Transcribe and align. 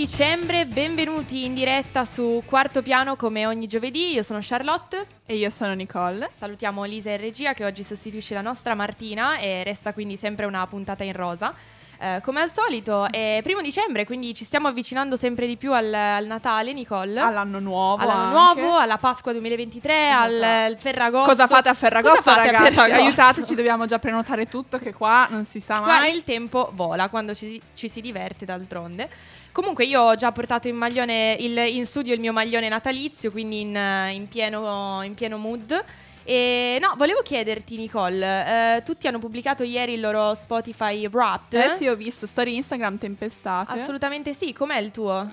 dicembre, 0.00 0.64
benvenuti 0.64 1.44
in 1.44 1.52
diretta 1.52 2.06
su 2.06 2.42
Quarto 2.46 2.80
Piano 2.80 3.16
come 3.16 3.44
ogni 3.44 3.66
giovedì. 3.66 4.14
Io 4.14 4.22
sono 4.22 4.38
Charlotte. 4.40 5.06
E 5.26 5.36
io 5.36 5.50
sono 5.50 5.74
Nicole. 5.74 6.30
Salutiamo 6.32 6.84
Lisa 6.84 7.10
e 7.10 7.18
Regia 7.18 7.52
che 7.52 7.66
oggi 7.66 7.82
sostituisce 7.82 8.32
la 8.32 8.40
nostra 8.40 8.74
Martina 8.74 9.36
e 9.36 9.62
resta 9.62 9.92
quindi 9.92 10.16
sempre 10.16 10.46
una 10.46 10.66
puntata 10.66 11.04
in 11.04 11.12
rosa. 11.12 11.52
Eh, 11.98 12.22
come 12.22 12.40
al 12.40 12.50
solito 12.50 13.10
è 13.10 13.40
primo 13.42 13.60
dicembre, 13.60 14.06
quindi 14.06 14.32
ci 14.32 14.44
stiamo 14.46 14.68
avvicinando 14.68 15.16
sempre 15.16 15.46
di 15.46 15.58
più 15.58 15.74
al, 15.74 15.92
al 15.92 16.24
Natale, 16.24 16.72
Nicole. 16.72 17.20
All'anno 17.20 17.58
nuovo. 17.58 18.02
All'anno 18.02 18.38
anche. 18.38 18.60
nuovo, 18.62 18.78
alla 18.78 18.96
Pasqua 18.96 19.32
2023, 19.32 20.08
Esatto. 20.08 20.44
al, 20.44 20.76
Ferragosto. 20.78 21.28
Cosa 21.28 21.46
fate 21.46 21.68
a 21.68 21.74
Ferragosto, 21.74 22.22
fate 22.22 22.40
a 22.40 22.44
ragazzi? 22.52 22.72
Ferragosto? 22.72 23.02
Aiutateci, 23.02 23.54
dobbiamo 23.54 23.84
già 23.84 23.98
prenotare 23.98 24.48
tutto 24.48 24.78
che 24.78 24.94
qua 24.94 25.26
non 25.28 25.44
si 25.44 25.60
sa 25.60 25.80
Qua 25.80 25.98
mai. 25.98 26.14
il 26.14 26.24
tempo 26.24 26.70
vola 26.72 27.10
quando 27.10 27.34
ci, 27.34 27.60
ci 27.74 27.86
si 27.86 28.00
diverte 28.00 28.46
d'altronde. 28.46 29.38
Comunque 29.52 29.84
io 29.84 30.00
ho 30.02 30.14
già 30.14 30.30
portato 30.32 30.68
in, 30.68 30.76
maglione 30.76 31.36
il- 31.40 31.56
in 31.74 31.84
studio 31.86 32.14
il 32.14 32.20
mio 32.20 32.32
maglione 32.32 32.68
natalizio, 32.68 33.30
quindi 33.30 33.60
in, 33.60 33.78
in 34.12 34.28
pieno, 34.28 35.02
in 35.02 35.14
pieno 35.14 35.36
mood. 35.38 35.84
E 36.22 36.78
no, 36.80 36.94
volevo 36.96 37.22
chiederti 37.22 37.76
Nicole, 37.76 38.76
eh, 38.76 38.82
tutti 38.82 39.08
hanno 39.08 39.18
pubblicato 39.18 39.62
ieri 39.64 39.94
il 39.94 40.00
loro 40.00 40.34
Spotify 40.34 41.08
Wrapped? 41.08 41.58
Eh 41.60 41.70
sì, 41.76 41.88
ho 41.88 41.96
visto 41.96 42.26
storie 42.26 42.54
Instagram 42.54 42.98
tempestate. 42.98 43.72
Assolutamente 43.80 44.32
sì, 44.34 44.52
com'è 44.52 44.78
il 44.78 44.90
tuo? 44.90 45.28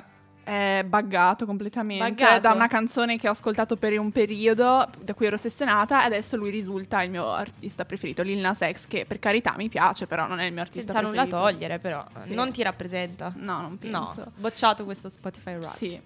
È 0.48 0.82
buggato 0.88 1.46
completamente 1.46 2.08
Buggato? 2.08 2.40
da 2.40 2.54
una 2.54 2.68
canzone 2.70 3.18
che 3.18 3.28
ho 3.28 3.32
ascoltato 3.32 3.76
per 3.76 4.00
un 4.00 4.14
periodo 4.14 4.88
da 5.02 5.14
cui 5.14 5.26
ero 5.26 5.36
ossessionata 5.36 6.04
e 6.04 6.06
adesso 6.06 6.38
lui 6.38 6.50
risulta 6.52 7.02
il 7.02 7.10
mio 7.10 7.30
artista 7.34 7.84
preferito, 7.84 8.22
Lil 8.22 8.38
Nas 8.40 8.60
X, 8.60 8.88
che 8.88 9.04
per 9.06 9.20
carità 9.20 9.56
mi 9.58 9.68
piace, 9.68 10.08
però 10.08 10.26
non 10.26 10.40
è 10.40 10.46
il 10.46 10.54
mio 10.54 10.62
artista 10.62 10.94
Senza 10.94 11.06
nulla 11.06 11.24
preferito. 11.26 11.50
togliere 11.50 11.80
però, 11.80 12.02
Sì. 12.24 12.34
non 12.34 12.52
ti 12.54 12.64
rappresenta. 12.64 13.34
No, 13.36 13.60
non 13.62 13.78
No, 13.82 14.06
penso. 14.06 14.32
bocciato 14.38 14.86
questo 14.86 15.10
Spotify 15.10 15.56
Wrapped. 15.56 15.70
Sì. 15.70 16.02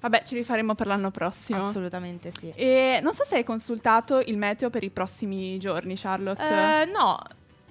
Vabbè, 0.00 0.24
ci 0.24 0.34
rifaremo 0.34 0.74
per 0.74 0.86
l'anno 0.88 1.10
prossimo. 1.10 1.66
Assolutamente 1.66 2.30
sì. 2.32 2.52
E 2.54 3.00
non 3.02 3.14
so 3.14 3.24
se 3.24 3.36
hai 3.36 3.44
consultato 3.44 4.18
il 4.20 4.36
meteo 4.36 4.68
per 4.68 4.84
i 4.84 4.90
prossimi 4.90 5.56
giorni, 5.58 5.94
Charlotte. 5.96 6.42
Eh, 6.42 6.84
no, 6.84 7.18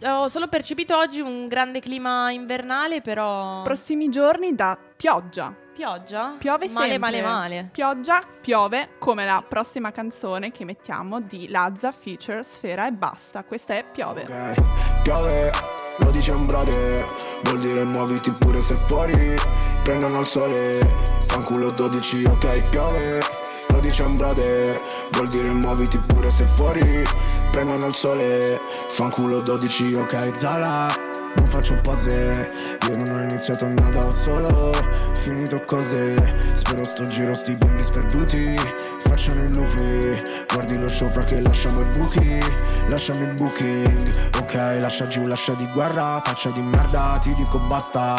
ho 0.03 0.27
solo 0.27 0.47
percepito 0.47 0.97
oggi 0.97 1.21
un 1.21 1.47
grande 1.47 1.79
clima 1.79 2.31
invernale, 2.31 3.01
però... 3.01 3.61
Prossimi 3.63 4.09
giorni 4.09 4.53
da 4.53 4.77
pioggia. 4.95 5.53
Pioggia? 5.73 6.35
Piove 6.37 6.69
male, 6.69 6.89
sempre. 6.91 6.97
male, 6.97 7.21
male. 7.21 7.69
Pioggia, 7.71 8.21
piove, 8.41 8.91
come 8.97 9.25
la 9.25 9.43
prossima 9.47 9.91
canzone 9.91 10.51
che 10.51 10.63
mettiamo 10.63 11.19
di 11.19 11.49
Lazza 11.49 11.91
feature 11.91 12.43
Sfera 12.43 12.87
e 12.87 12.91
basta. 12.91 13.43
Questa 13.43 13.73
è 13.73 13.83
Piove. 13.83 14.21
Ok, 14.21 15.01
piove, 15.03 15.51
lo 15.97 16.11
dice 16.11 16.31
un 16.31 16.45
brother 16.45 17.05
Vuol 17.43 17.59
dire 17.59 17.83
muoviti 17.83 18.31
pure 18.31 18.59
se 18.61 18.75
fuori 18.75 19.13
Prendono 19.83 20.19
il 20.19 20.25
sole, 20.25 20.79
fanculo 21.25 21.71
12, 21.71 22.23
ok, 22.25 22.69
piove 22.69 23.44
Lo 23.95 24.01
dice 24.01 24.03
un 24.03 24.15
brother 24.17 24.81
Vuol 25.11 25.27
dire 25.29 25.51
muoviti 25.51 25.97
pure 25.97 26.29
se 26.29 26.43
fuori 26.43 27.03
Prendono 27.51 27.85
il 27.85 27.93
sole, 27.93 28.59
fanculo 28.89 29.39
12, 29.39 29.93
ok, 29.93 30.35
Zala 30.35 30.87
faccio 31.55 31.79
pose, 31.81 32.51
io 32.89 32.97
non 33.05 33.15
ho 33.15 33.21
iniziato 33.21 33.65
nada, 33.69 34.05
ho 34.05 34.11
solo. 34.11 34.73
Finito 35.13 35.63
cose. 35.65 36.15
Spero 36.53 36.83
sto 36.83 37.07
giro 37.07 37.33
sti 37.33 37.55
bimbi 37.55 37.81
sperduti. 37.81 38.55
Facciano 38.99 39.45
i 39.45 39.53
lupi. 39.53 40.21
Guardi 40.51 40.77
lo 40.77 40.89
show 40.89 41.09
fra 41.09 41.23
che 41.23 41.39
lasciamo 41.39 41.79
i 41.79 41.85
buchi. 41.97 42.39
Lasciamo 42.89 43.23
il 43.23 43.33
booking. 43.33 44.37
Ok, 44.39 44.53
lascia 44.79 45.07
giù, 45.07 45.25
lascia 45.25 45.53
di 45.53 45.67
guerra. 45.71 46.21
Faccia 46.23 46.51
di 46.51 46.61
merda, 46.61 47.17
ti 47.21 47.33
dico 47.35 47.59
basta. 47.59 48.15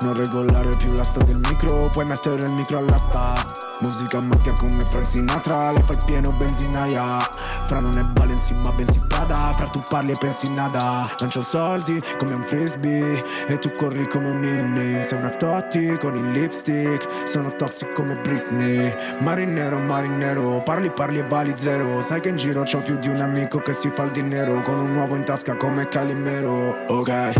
Non 0.00 0.14
regolare 0.14 0.70
più 0.76 0.92
l'asta 0.92 1.22
del 1.22 1.38
micro. 1.38 1.88
Puoi 1.90 2.04
mettere 2.04 2.42
il 2.42 2.50
micro 2.50 2.78
all'asta 2.78 3.68
Musica 3.80 4.20
macchia 4.20 4.52
come 4.52 4.84
Frank 4.84 5.06
Sinatra. 5.06 5.72
Le 5.72 5.80
fai 5.80 5.96
pieno 6.04 6.32
benzinaia. 6.32 7.18
Fra 7.64 7.80
non 7.80 7.96
è 7.96 8.02
Balenci 8.02 8.52
ma 8.52 8.72
bensì 8.72 9.00
Prada. 9.08 9.54
Fra 9.56 9.68
tu 9.68 9.82
parli 9.88 10.12
e 10.12 10.16
pensi 10.18 10.52
nada. 10.52 11.08
Lancio 11.18 11.40
soldi 11.40 12.02
come 12.18 12.34
un 12.34 12.42
frisbee 12.42 12.79
E 12.82 13.58
tu 13.58 13.74
corri 13.74 14.08
come 14.08 14.30
un 14.30 14.42
inning 14.42 15.02
Sei 15.02 15.18
una 15.18 15.28
Totti 15.28 15.98
con 15.98 16.14
il 16.14 16.30
lipstick 16.30 17.06
Sono 17.24 17.54
toxic 17.54 17.92
come 17.92 18.14
Britney. 18.14 18.92
Marinero, 19.18 19.78
marinero 19.78 20.62
Parli, 20.62 20.90
parli 20.90 21.18
e 21.18 21.26
vali 21.26 21.52
zero. 21.56 22.00
Sai 22.00 22.20
che 22.20 22.30
in 22.30 22.36
giro 22.36 22.62
c'ho 22.62 22.80
più 22.80 22.96
di 22.96 23.08
un 23.08 23.20
amico 23.20 23.58
che 23.58 23.74
si 23.74 23.90
fa 23.90 24.04
il 24.04 24.12
dinero 24.12 24.62
Con 24.62 24.80
un 24.80 24.96
uovo 24.96 25.14
in 25.16 25.24
tasca 25.24 25.56
come 25.56 25.88
Calimero. 25.88 26.76
Ok, 26.88 27.32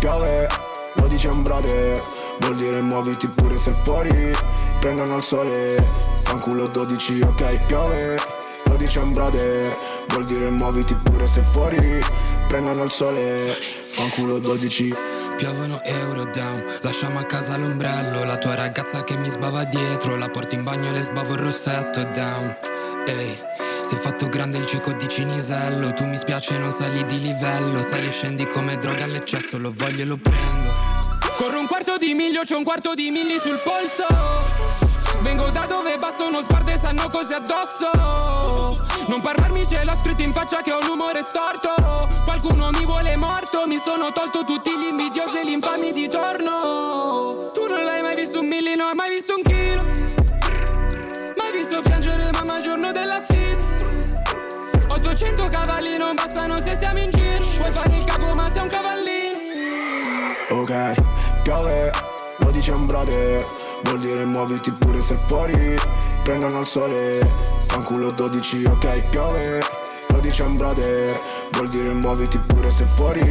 piove 0.00 0.48
Lo 0.94 1.06
dice 1.06 1.28
un 1.28 1.42
brother. 1.42 2.00
Vuol 2.40 2.56
dire 2.56 2.80
muoviti 2.80 3.28
pure 3.28 3.56
se 3.56 3.72
fuori 3.72 4.32
Prendono 4.80 5.16
il 5.16 5.22
sole. 5.22 5.76
Fanculo 6.22 6.66
12, 6.66 7.20
ok, 7.20 7.66
piove 7.66 8.18
Lo 8.64 8.76
dice 8.76 8.98
un 8.98 9.12
brother. 9.12 9.64
Vuol 10.08 10.24
dire 10.24 10.50
muoviti 10.50 10.94
pure 10.94 11.28
se 11.28 11.40
fuori 11.42 12.00
Prendono 12.48 12.82
il 12.82 12.90
sole. 12.90 13.46
Fanculo 13.88 14.38
12 14.38 14.94
Piovono 15.36 15.82
euro 15.84 16.24
down, 16.24 16.64
lasciamo 16.80 17.18
a 17.18 17.24
casa 17.24 17.58
l'ombrello. 17.58 18.24
La 18.24 18.38
tua 18.38 18.54
ragazza 18.54 19.04
che 19.04 19.16
mi 19.16 19.28
sbava 19.28 19.64
dietro 19.64 20.16
La 20.16 20.30
porto 20.30 20.54
in 20.54 20.64
bagno 20.64 20.88
e 20.88 20.92
le 20.92 21.02
sbavo 21.02 21.34
il 21.34 21.40
rossetto 21.40 22.02
down. 22.04 22.56
Ehi, 23.06 23.38
è 23.90 23.94
fatto 23.94 24.28
grande 24.28 24.56
il 24.56 24.66
cieco 24.66 24.92
di 24.92 25.06
Cinisello. 25.06 25.92
Tu 25.92 26.06
mi 26.06 26.16
spiace 26.16 26.56
non 26.56 26.72
sali 26.72 27.04
di 27.04 27.20
livello. 27.20 27.82
Sali 27.82 28.06
e 28.06 28.12
scendi 28.12 28.48
come 28.48 28.78
droga 28.78 29.04
all'eccesso 29.04 29.58
Lo 29.58 29.70
voglio 29.76 30.02
e 30.02 30.06
lo 30.06 30.16
prendo. 30.16 30.72
Corro 31.36 31.60
un 31.60 31.66
quarto 31.66 31.98
di 31.98 32.14
miglio, 32.14 32.40
c'ho 32.48 32.56
un 32.56 32.64
quarto 32.64 32.94
di 32.94 33.10
milli 33.10 33.38
sul 33.38 33.60
polso. 33.62 34.06
Vengo 35.20 35.50
da 35.50 35.66
dove 35.66 35.98
basta 35.98 36.24
uno 36.24 36.40
sguardo 36.42 36.70
e 36.70 36.78
sanno 36.78 37.06
cose 37.08 37.34
addosso 37.34 38.87
Non 39.08 39.22
parlarmi 39.22 39.66
ce 39.66 39.82
l'ho 39.84 39.96
scritto 39.96 40.22
in 40.22 40.32
faccia 40.32 40.58
che 40.62 40.70
ho 40.70 40.80
l'umore 40.82 41.22
storto. 41.22 41.74
Qualcuno 42.24 42.68
mi 42.72 42.84
vuole 42.84 43.16
morto 43.16 43.66
Mi 43.66 43.78
sono 43.78 44.12
tolto 44.12 44.44
tutti 44.44 44.70
gli 44.70 44.88
invidiosi 44.90 45.38
e 45.38 45.46
gli 45.46 45.52
infami 45.52 45.92
di 45.92 46.08
torno. 46.08 47.50
Tu 47.54 47.66
non 47.66 47.84
l'hai 47.84 48.02
mai 48.02 48.14
visto 48.14 48.40
un 48.40 48.46
milli, 48.46 48.76
non 48.76 48.88
hai 48.88 48.94
mai 48.94 49.08
visto 49.08 49.34
un 49.34 49.42
chilo. 49.42 49.82
Mai 51.36 51.52
visto 51.52 51.80
piangere 51.80 52.30
mamma 52.32 52.58
il 52.58 52.62
giorno 52.62 52.92
della 52.92 53.22
fine. 53.26 54.22
800 54.88 55.44
cavalli 55.44 55.96
non 55.96 56.14
bastano 56.14 56.60
se 56.60 56.76
siamo 56.76 56.98
in 56.98 57.08
giro. 57.08 57.44
Vuoi 57.60 57.72
fare 57.72 57.96
il 57.96 58.04
capo 58.04 58.34
ma 58.34 58.50
sei 58.52 58.62
un 58.62 58.68
cavallino. 58.68 59.38
Ok, 60.50 60.94
piove, 61.42 61.90
lo 62.38 62.50
dice 62.50 62.72
un 62.72 62.84
brother 62.84 63.67
Vuol 63.84 64.00
dire 64.00 64.24
muoviti 64.24 64.72
pure 64.72 65.00
se 65.00 65.14
fuori 65.14 65.76
Prendono 66.24 66.60
il 66.60 66.66
sole 66.66 67.20
Fanculo 67.66 68.10
12, 68.10 68.64
ok, 68.64 69.08
piove 69.08 69.60
Lo 70.08 70.20
dice 70.20 70.42
un 70.42 70.56
brother 70.56 71.08
Vuol 71.52 71.68
dire 71.68 71.92
muoviti 71.92 72.38
pure 72.38 72.70
se 72.70 72.84
fuori 72.84 73.22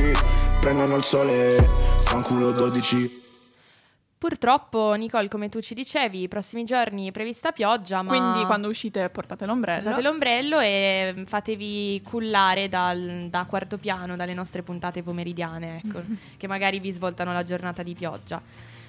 Prendono 0.60 0.96
il 0.96 1.04
sole 1.04 1.60
Fanculo 1.62 2.52
12 2.52 3.26
Purtroppo, 4.18 4.94
Nicole, 4.96 5.28
come 5.28 5.48
tu 5.48 5.60
ci 5.60 5.76
dicevi, 5.76 6.24
i 6.24 6.28
prossimi 6.28 6.64
giorni 6.64 7.08
è 7.08 7.12
prevista 7.12 7.52
pioggia, 7.52 8.02
ma... 8.02 8.10
Quindi 8.10 8.46
quando 8.48 8.68
uscite 8.68 9.10
portate 9.10 9.46
l'ombrello. 9.46 9.84
Portate 9.84 10.02
l'ombrello 10.02 10.60
e 10.60 11.14
mm, 11.16 11.24
fatevi 11.26 12.02
cullare 12.04 12.68
dal- 12.68 13.28
da 13.30 13.46
quarto 13.46 13.78
piano 13.78 14.16
dalle 14.16 14.34
nostre 14.34 14.64
puntate 14.64 15.04
pomeridiane, 15.04 15.82
ecco, 15.84 16.02
che 16.36 16.48
magari 16.48 16.80
vi 16.80 16.92
svoltano 16.92 17.32
la 17.32 17.44
giornata 17.44 17.84
di 17.84 17.94
pioggia. 17.94 18.42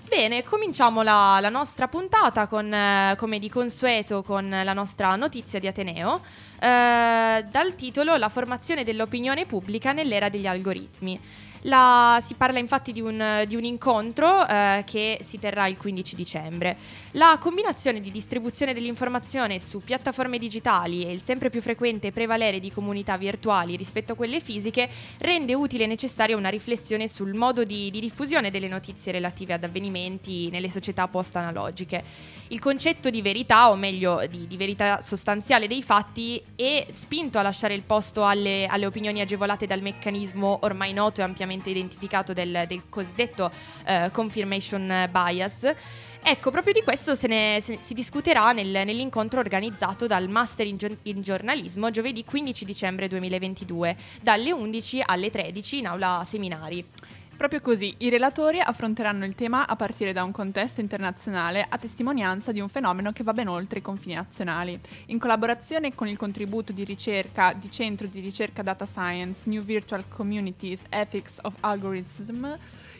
Bene, 0.08 0.43
cominciamo 0.43 1.02
la, 1.02 1.38
la 1.38 1.50
nostra 1.50 1.87
puntata 1.87 2.46
con, 2.46 2.72
eh, 2.72 3.14
come 3.19 3.38
di 3.38 3.50
consueto, 3.50 4.22
con 4.22 4.49
la 4.49 4.72
nostra 4.72 5.14
notizia 5.16 5.60
di 5.60 5.66
Ateneo, 5.66 6.22
eh, 6.58 7.44
dal 7.50 7.75
titolo 7.76 8.16
La 8.16 8.31
formazione 8.31 8.84
dell'opinione 8.84 9.44
pubblica 9.44 9.93
nell'era 9.93 10.31
degli 10.31 10.46
algoritmi. 10.46 11.20
La- 11.68 12.20
si 12.24 12.34
parla 12.34 12.58
infatti 12.58 12.92
di 12.92 13.00
un, 13.02 13.44
di 13.46 13.54
un 13.54 13.62
incontro 13.62 14.46
eh, 14.46 14.82
che 14.86 15.20
si 15.22 15.38
terrà 15.38 15.66
il 15.66 15.76
15 15.76 16.16
dicembre. 16.16 16.76
La 17.12 17.38
combinazione 17.38 18.00
di 18.00 18.10
distribuzione 18.10 18.72
dell'informazione 18.72 19.58
su 19.60 19.82
piattaforme 19.82 20.38
digitali 20.38 21.04
e 21.04 21.12
il 21.12 21.20
sempre 21.20 21.50
più 21.50 21.60
frequente 21.60 22.10
prevalere 22.10 22.58
di 22.58 22.72
comunità 22.72 23.16
virtuali 23.16 23.76
rispetto 23.76 24.12
a 24.12 24.16
quelle 24.16 24.40
fisiche 24.40 24.88
rende 25.18 25.54
utile 25.54 25.84
e 25.84 25.86
necessaria 25.86 26.36
una 26.36 26.48
riflessione 26.48 27.06
sul 27.06 27.34
modo 27.34 27.64
di, 27.64 27.90
di 27.90 28.00
diffusione 28.00 28.50
delle 28.50 28.68
notizie 28.68 29.12
relative 29.12 29.54
ad 29.54 29.64
avvenimenti 29.64 30.48
nelle 30.50 30.70
società 30.70 31.06
post-analogiche. 31.06 32.02
Il 32.48 32.60
concetto 32.60 33.10
di 33.10 33.20
verità, 33.20 33.68
o 33.70 33.76
meglio 33.76 34.24
di, 34.26 34.46
di 34.46 34.56
verità 34.56 35.02
sostanziale 35.02 35.66
dei 35.66 35.82
fatti, 35.82 36.42
è 36.56 36.86
spinto 36.88 37.38
a 37.38 37.42
lasciare 37.42 37.74
il 37.74 37.82
posto 37.82 38.24
alle, 38.24 38.64
alle 38.64 38.86
opinioni 38.86 39.20
agevolate 39.20 39.66
dal 39.66 39.82
meccanismo 39.82 40.60
ormai 40.62 40.94
noto 40.94 41.20
e 41.20 41.24
ampiamente 41.24 41.57
identificato 41.66 42.32
del, 42.32 42.64
del 42.66 42.88
cosiddetto 42.88 43.50
eh, 43.84 44.10
confirmation 44.12 45.08
bias. 45.10 45.75
Ecco, 46.22 46.50
proprio 46.50 46.72
di 46.72 46.82
questo 46.82 47.14
se 47.14 47.26
ne, 47.28 47.58
se 47.62 47.78
si 47.81 47.94
discuterà 47.94 48.52
nel- 48.52 48.84
nell'incontro 48.84 49.40
organizzato 49.40 50.06
dal 50.06 50.28
Master 50.28 50.66
in, 50.66 50.76
in 51.05 51.22
giornalismo 51.22 51.90
giovedì 51.90 52.25
15 52.25 52.64
dicembre 52.64 53.08
2022, 53.08 53.96
dalle 54.20 54.52
11 54.52 55.02
alle 55.06 55.31
13 55.31 55.78
in 55.78 55.87
aula 55.87 56.25
seminari. 56.26 56.84
Proprio 57.38 57.61
così, 57.61 57.94
i 57.99 58.08
relatori 58.08 58.58
affronteranno 58.58 59.25
il 59.25 59.37
tema 59.37 59.69
a 59.69 59.76
partire 59.76 60.12
da 60.12 60.25
un 60.25 60.32
contesto 60.32 60.81
internazionale 60.81 61.64
a 61.69 61.79
testimonianza 61.79 62.50
di 62.50 62.58
un 62.58 62.69
fenomeno 62.69 63.12
che 63.12 63.23
va 63.23 63.32
ben 63.32 63.46
oltre 63.46 63.79
i 63.79 63.82
confini 63.82 64.14
nazionali. 64.14 64.76
In 65.06 65.20
collaborazione 65.20 65.94
con 65.94 66.08
il 66.08 66.17
contributo 66.17 66.73
di 66.73 66.82
ricerca 66.82 67.52
di 67.52 67.70
Centro 67.70 68.08
di 68.08 68.19
Ricerca 68.19 68.64
Data 68.64 68.87
Science, 68.87 69.49
New 69.49 69.62
Virtual 69.62 70.08
Communities, 70.08 70.82
Ethics 70.88 71.38
of 71.43 71.55
Algorithm, 71.61 72.44
eh, 72.44 72.58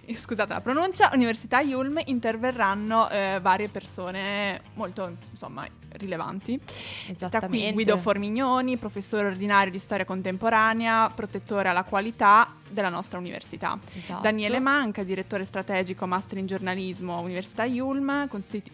scusate 0.17 0.53
la 0.53 0.61
pronuncia, 0.61 1.11
Università 1.15 1.61
Ulm 1.61 2.01
interverranno 2.05 3.09
eh, 3.11 3.39
varie 3.41 3.69
persone 3.69 4.63
molto 4.75 5.17
insomma 5.31 5.67
rilevanti. 5.93 6.61
Tra 7.17 7.41
cui 7.41 7.73
Guido 7.73 7.97
Formignoni, 7.97 8.77
professore 8.77 9.27
ordinario 9.27 9.71
di 9.71 9.79
storia 9.79 10.05
contemporanea, 10.05 11.11
protettore 11.11 11.69
alla 11.69 11.85
qualità 11.85 12.55
della 12.71 12.91
nostra 12.91 13.19
università. 13.19 13.79
Esatto. 13.95 14.23
Daniele 14.23 14.59
Manca, 14.59 15.03
direttore 15.03 15.45
strategico 15.45 16.07
master 16.07 16.39
in 16.39 16.47
giornalismo 16.47 17.21
Università 17.21 17.65
Ulm, 17.65 18.29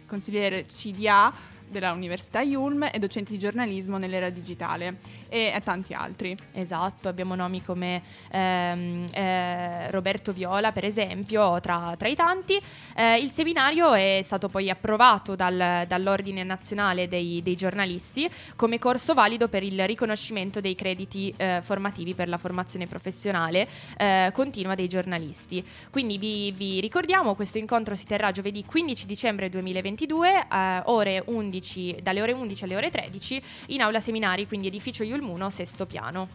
consigliere 0.06 0.64
CDA 0.66 1.32
della 1.68 1.92
Università 1.92 2.42
Ulm 2.42 2.88
e 2.92 2.98
docente 2.98 3.32
di 3.32 3.38
giornalismo 3.38 3.98
nell'era 3.98 4.30
digitale 4.30 4.98
e 5.34 5.60
tanti 5.64 5.92
altri. 5.94 6.36
Esatto, 6.52 7.08
abbiamo 7.08 7.34
nomi 7.34 7.60
come 7.60 8.00
ehm, 8.30 9.08
eh, 9.12 9.90
Roberto 9.90 10.32
Viola 10.32 10.70
per 10.70 10.84
esempio 10.84 11.58
tra, 11.60 11.96
tra 11.98 12.06
i 12.06 12.14
tanti. 12.14 12.60
Eh, 12.94 13.18
il 13.18 13.30
seminario 13.30 13.94
è 13.94 14.20
stato 14.22 14.48
poi 14.48 14.70
approvato 14.70 15.34
dal, 15.34 15.86
dall'Ordine 15.88 16.44
Nazionale 16.44 17.08
dei, 17.08 17.42
dei, 17.42 17.56
Giornalisti 17.56 18.30
come 18.54 18.78
corso 18.78 19.12
valido 19.12 19.48
per 19.48 19.64
il 19.64 19.84
riconoscimento 19.86 20.60
dei 20.60 20.76
crediti 20.76 21.34
eh, 21.36 21.60
formativi 21.62 22.14
per 22.14 22.28
la 22.28 22.38
formazione 22.38 22.86
professionale 22.86 23.66
eh, 23.96 24.30
continua 24.32 24.76
dei 24.76 24.88
giornalisti. 24.88 25.66
Quindi 25.90 26.16
vi, 26.16 26.52
vi, 26.52 26.78
ricordiamo, 26.78 27.34
questo 27.34 27.58
incontro 27.58 27.96
si 27.96 28.04
terrà 28.04 28.30
giovedì 28.30 28.64
15 28.64 29.06
dicembre 29.06 29.48
2022 29.48 30.46
ore 30.84 31.22
11, 31.26 31.96
dalle 32.02 32.22
ore 32.22 32.32
11 32.32 32.64
alle 32.64 32.76
ore 32.76 32.90
13 32.90 33.42
in 33.68 33.82
aula 33.82 33.98
seminari, 33.98 34.46
quindi 34.46 34.68
edificio 34.68 35.02
Yulm 35.02 35.22
Mulmuno, 35.24 35.48
sesto 35.48 35.86
piano. 35.86 36.28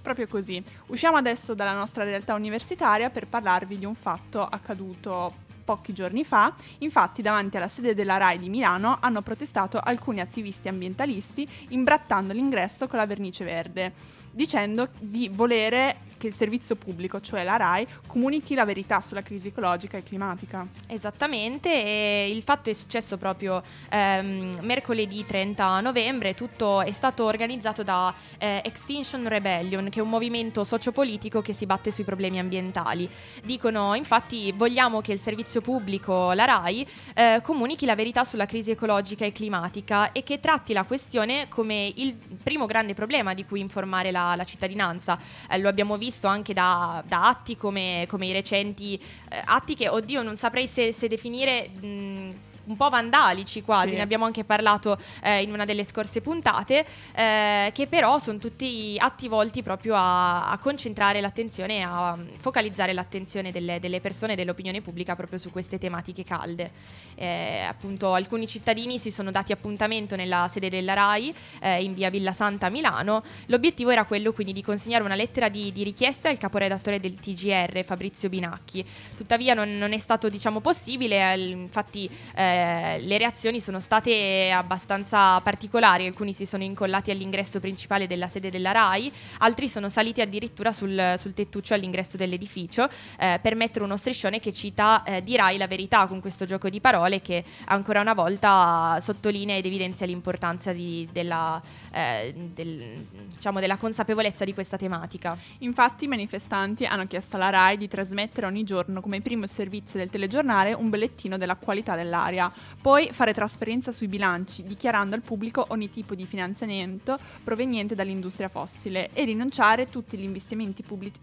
Proprio 0.00 0.28
così. 0.28 0.62
Usciamo 0.86 1.16
adesso 1.16 1.54
dalla 1.54 1.74
nostra 1.74 2.04
realtà 2.04 2.34
universitaria 2.34 3.10
per 3.10 3.26
parlarvi 3.26 3.76
di 3.78 3.84
un 3.84 3.96
fatto 3.96 4.40
accaduto 4.40 5.44
pochi 5.64 5.92
giorni 5.92 6.24
fa, 6.24 6.54
infatti 6.78 7.22
davanti 7.22 7.56
alla 7.56 7.66
sede 7.66 7.92
della 7.92 8.18
RAI 8.18 8.38
di 8.38 8.48
Milano 8.48 8.98
hanno 9.00 9.20
protestato 9.20 9.80
alcuni 9.80 10.20
attivisti 10.20 10.68
ambientalisti 10.68 11.46
imbrattando 11.70 12.32
l'ingresso 12.32 12.86
con 12.86 13.00
la 13.00 13.06
vernice 13.06 13.44
verde, 13.44 13.92
dicendo 14.30 14.90
di 15.00 15.28
volere 15.28 16.05
che 16.16 16.26
il 16.26 16.34
servizio 16.34 16.76
pubblico, 16.76 17.20
cioè 17.20 17.44
la 17.44 17.56
RAI, 17.56 17.86
comunichi 18.06 18.54
la 18.54 18.64
verità 18.64 19.00
sulla 19.00 19.22
crisi 19.22 19.48
ecologica 19.48 19.96
e 19.96 20.02
climatica. 20.02 20.66
Esattamente, 20.86 21.70
e 21.70 22.30
il 22.30 22.42
fatto 22.42 22.70
è 22.70 22.72
successo 22.72 23.16
proprio 23.16 23.62
ehm, 23.90 24.58
mercoledì 24.62 25.24
30 25.26 25.80
novembre, 25.80 26.34
tutto 26.34 26.80
è 26.80 26.92
stato 26.92 27.24
organizzato 27.24 27.82
da 27.82 28.14
eh, 28.38 28.60
Extinction 28.64 29.28
Rebellion, 29.28 29.88
che 29.88 30.00
è 30.00 30.02
un 30.02 30.08
movimento 30.08 30.64
sociopolitico 30.64 31.42
che 31.42 31.52
si 31.52 31.66
batte 31.66 31.90
sui 31.90 32.04
problemi 32.04 32.38
ambientali. 32.38 33.08
Dicono 33.44 33.94
infatti 33.94 34.52
vogliamo 34.52 35.00
che 35.00 35.12
il 35.12 35.18
servizio 35.18 35.60
pubblico, 35.60 36.32
la 36.32 36.44
RAI, 36.44 36.86
eh, 37.14 37.40
comunichi 37.42 37.86
la 37.86 37.94
verità 37.94 38.24
sulla 38.24 38.46
crisi 38.46 38.70
ecologica 38.70 39.24
e 39.24 39.32
climatica 39.32 40.12
e 40.12 40.22
che 40.22 40.40
tratti 40.40 40.72
la 40.72 40.84
questione 40.84 41.48
come 41.48 41.92
il 41.96 42.14
primo 42.42 42.66
grande 42.66 42.94
problema 42.94 43.34
di 43.34 43.44
cui 43.44 43.60
informare 43.60 44.10
la, 44.10 44.34
la 44.36 44.44
cittadinanza. 44.44 45.18
Eh, 45.48 45.58
lo 45.58 45.68
abbiamo 45.68 45.96
visto 45.96 46.05
visto 46.06 46.28
anche 46.28 46.52
da, 46.52 47.02
da 47.06 47.28
atti 47.28 47.56
come, 47.56 48.06
come, 48.08 48.26
i 48.26 48.32
recenti 48.32 48.94
eh, 48.94 49.42
atti 49.44 49.74
che, 49.74 49.88
oddio, 49.88 50.22
non 50.22 50.36
saprei 50.36 50.66
se, 50.66 50.92
se 50.92 51.08
definire... 51.08 51.70
Mh, 51.80 52.30
un 52.66 52.76
po' 52.76 52.88
vandalici 52.88 53.62
quasi, 53.62 53.90
sì. 53.90 53.96
ne 53.96 54.02
abbiamo 54.02 54.24
anche 54.24 54.44
parlato 54.44 54.98
eh, 55.22 55.42
in 55.42 55.52
una 55.52 55.64
delle 55.64 55.84
scorse 55.84 56.20
puntate, 56.20 56.84
eh, 57.14 57.70
che 57.72 57.86
però 57.86 58.18
sono 58.18 58.38
tutti 58.38 58.96
atti 58.98 59.28
volti 59.28 59.62
proprio 59.62 59.94
a, 59.96 60.50
a 60.50 60.58
concentrare 60.58 61.20
l'attenzione, 61.20 61.82
a 61.82 62.16
focalizzare 62.38 62.92
l'attenzione 62.92 63.52
delle, 63.52 63.80
delle 63.80 64.00
persone 64.00 64.32
e 64.32 64.36
dell'opinione 64.36 64.80
pubblica 64.80 65.14
proprio 65.16 65.38
su 65.38 65.50
queste 65.50 65.78
tematiche 65.78 66.24
calde. 66.24 66.70
Eh, 67.14 67.64
appunto 67.66 68.12
alcuni 68.12 68.46
cittadini 68.46 68.98
si 68.98 69.10
sono 69.10 69.30
dati 69.30 69.52
appuntamento 69.52 70.16
nella 70.16 70.48
sede 70.50 70.68
della 70.68 70.92
RAI 70.92 71.34
eh, 71.60 71.82
in 71.82 71.94
via 71.94 72.10
Villa 72.10 72.32
Santa 72.32 72.66
a 72.66 72.68
Milano, 72.68 73.22
l'obiettivo 73.46 73.90
era 73.90 74.04
quello 74.04 74.32
quindi 74.32 74.52
di 74.52 74.62
consegnare 74.62 75.02
una 75.02 75.14
lettera 75.14 75.48
di, 75.48 75.72
di 75.72 75.82
richiesta 75.82 76.28
al 76.28 76.38
caporedattore 76.38 77.00
del 77.00 77.14
TGR 77.14 77.84
Fabrizio 77.84 78.28
Binacchi, 78.28 78.84
tuttavia 79.16 79.54
non, 79.54 79.76
non 79.78 79.92
è 79.92 79.98
stato 79.98 80.28
diciamo 80.28 80.60
possibile, 80.60 81.34
infatti 81.36 82.10
eh, 82.34 82.55
eh, 82.56 82.98
le 83.00 83.18
reazioni 83.18 83.60
sono 83.60 83.80
state 83.80 84.50
abbastanza 84.50 85.38
particolari, 85.42 86.06
alcuni 86.06 86.32
si 86.32 86.46
sono 86.46 86.62
incollati 86.62 87.10
all'ingresso 87.10 87.60
principale 87.60 88.06
della 88.06 88.28
sede 88.28 88.50
della 88.50 88.72
RAI, 88.72 89.12
altri 89.38 89.68
sono 89.68 89.88
saliti 89.90 90.22
addirittura 90.22 90.72
sul, 90.72 91.16
sul 91.18 91.34
tettuccio 91.34 91.74
all'ingresso 91.74 92.16
dell'edificio 92.16 92.88
eh, 93.18 93.38
per 93.42 93.54
mettere 93.54 93.84
uno 93.84 93.96
striscione 93.96 94.40
che 94.40 94.52
cita 94.52 95.02
eh, 95.02 95.22
di 95.22 95.36
RAI 95.36 95.58
la 95.58 95.66
verità 95.66 96.06
con 96.06 96.20
questo 96.20 96.46
gioco 96.46 96.70
di 96.70 96.80
parole 96.80 97.20
che 97.20 97.44
ancora 97.66 98.00
una 98.00 98.14
volta 98.14 98.98
sottolinea 99.00 99.56
ed 99.56 99.66
evidenzia 99.66 100.06
l'importanza 100.06 100.72
di, 100.72 101.06
della, 101.12 101.60
eh, 101.92 102.32
del, 102.54 103.06
diciamo, 103.34 103.60
della 103.60 103.76
consapevolezza 103.76 104.44
di 104.44 104.54
questa 104.54 104.78
tematica. 104.78 105.36
Infatti 105.58 106.06
i 106.06 106.08
manifestanti 106.08 106.86
hanno 106.86 107.06
chiesto 107.06 107.36
alla 107.36 107.50
RAI 107.50 107.76
di 107.76 107.88
trasmettere 107.88 108.46
ogni 108.46 108.64
giorno 108.64 109.00
come 109.02 109.20
primo 109.20 109.46
servizio 109.46 109.98
del 109.98 110.08
telegiornale 110.08 110.72
un 110.72 110.88
bollettino 110.88 111.36
della 111.36 111.56
qualità 111.56 111.94
dell'aria 111.94 112.45
poi 112.80 113.10
fare 113.12 113.32
trasparenza 113.32 113.92
sui 113.92 114.08
bilanci, 114.08 114.64
dichiarando 114.64 115.14
al 115.14 115.22
pubblico 115.22 115.66
ogni 115.68 115.90
tipo 115.90 116.14
di 116.14 116.26
finanziamento 116.26 117.18
proveniente 117.42 117.94
dall'industria 117.94 118.48
fossile 118.48 119.10
e 119.12 119.24
rinunciare 119.24 119.82
a 119.82 119.86
tutti 119.86 120.16
gli 120.16 120.24
investimenti 120.24 120.82
pubblici 120.82 121.20